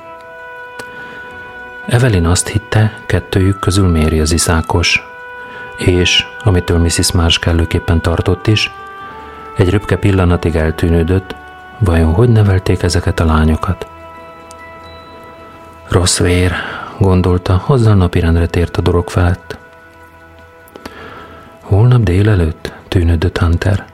[1.87, 5.03] Evelyn azt hitte, kettőjük közül méri az iszákos,
[5.77, 7.11] és, amitől Mrs.
[7.11, 8.71] Marsh kellőképpen tartott is,
[9.57, 11.35] egy röpke pillanatig eltűnődött,
[11.79, 13.87] vajon hogy nevelték ezeket a lányokat?
[15.87, 16.53] Rossz vér,
[16.97, 19.57] gondolta, hozzá napirendre tért a dolog felett.
[21.61, 23.85] Holnap délelőtt, tűnődött Hunter.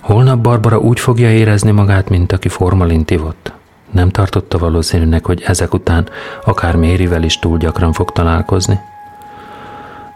[0.00, 3.52] Holnap Barbara úgy fogja érezni magát, mint aki formalint ivott.
[3.90, 6.08] Nem tartotta valószínűnek, hogy ezek után
[6.44, 8.80] akár Mérivel is túl gyakran fog találkozni.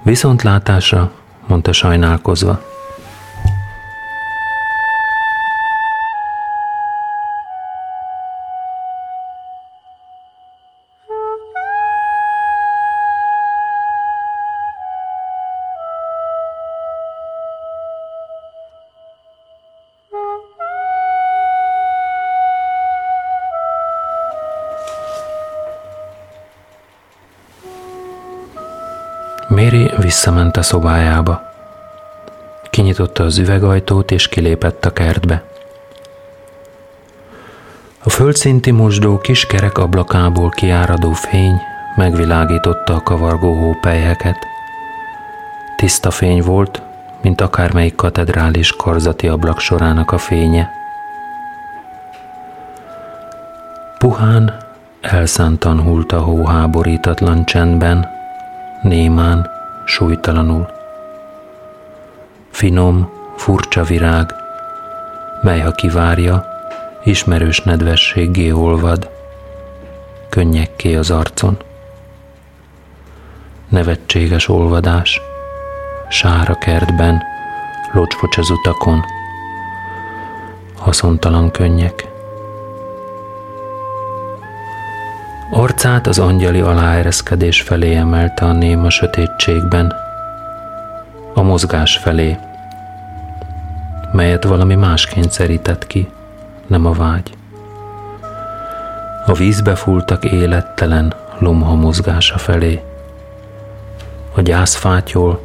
[0.03, 1.11] Viszontlátásra,
[1.47, 2.61] mondta sajnálkozva.
[30.09, 31.43] Visszament a szobájába.
[32.71, 35.43] Kinyitotta az üvegajtót és kilépett a kertbe.
[38.03, 41.61] A földszinti mosdó kis kerek ablakából kiáradó fény
[41.97, 44.37] megvilágította a kavargó hópelyheket.
[45.77, 46.83] Tiszta fény volt,
[47.23, 50.71] mint akármelyik katedrális karzati ablak sorának a fénye.
[53.99, 54.57] Puhán,
[55.01, 58.09] elszántan hult a hóháborítatlan csendben,
[58.83, 59.57] némán,
[59.89, 60.69] súlytalanul.
[62.51, 64.35] Finom, furcsa virág,
[65.43, 66.45] mely ha kivárja,
[67.05, 69.11] ismerős nedvességgé olvad,
[70.29, 71.57] könnyekké az arcon.
[73.69, 75.21] Nevetséges olvadás,
[76.09, 77.23] sára kertben,
[77.93, 79.05] locspocs az utakon,
[80.77, 82.08] haszontalan könnyek.
[85.69, 89.95] Arcát az angyali aláereszkedés felé emelte a néma sötétségben,
[91.35, 92.39] a mozgás felé,
[94.13, 96.09] melyet valami más kényszerített ki,
[96.67, 97.33] nem a vágy.
[99.27, 102.83] A vízbe fúltak élettelen lomha mozgása felé.
[104.35, 105.41] A gyászfátyol,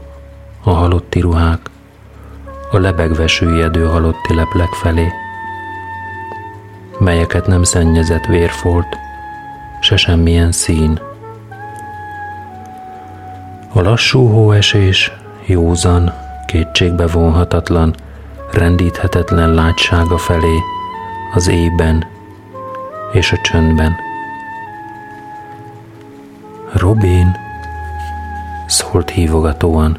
[0.64, 1.70] a halotti ruhák,
[2.72, 5.08] a lebegve süllyedő halotti leplek felé,
[7.00, 9.03] melyeket nem szennyezett vérfolt,
[9.84, 11.00] se semmilyen szín.
[13.74, 15.12] A lassú hóesés,
[15.46, 16.14] józan,
[16.46, 17.96] kétségbe vonhatatlan,
[18.52, 20.58] rendíthetetlen látsága felé,
[21.34, 22.06] az éjben
[23.12, 23.96] és a csöndben.
[26.74, 27.36] Robin,
[28.68, 29.98] szólt hívogatóan,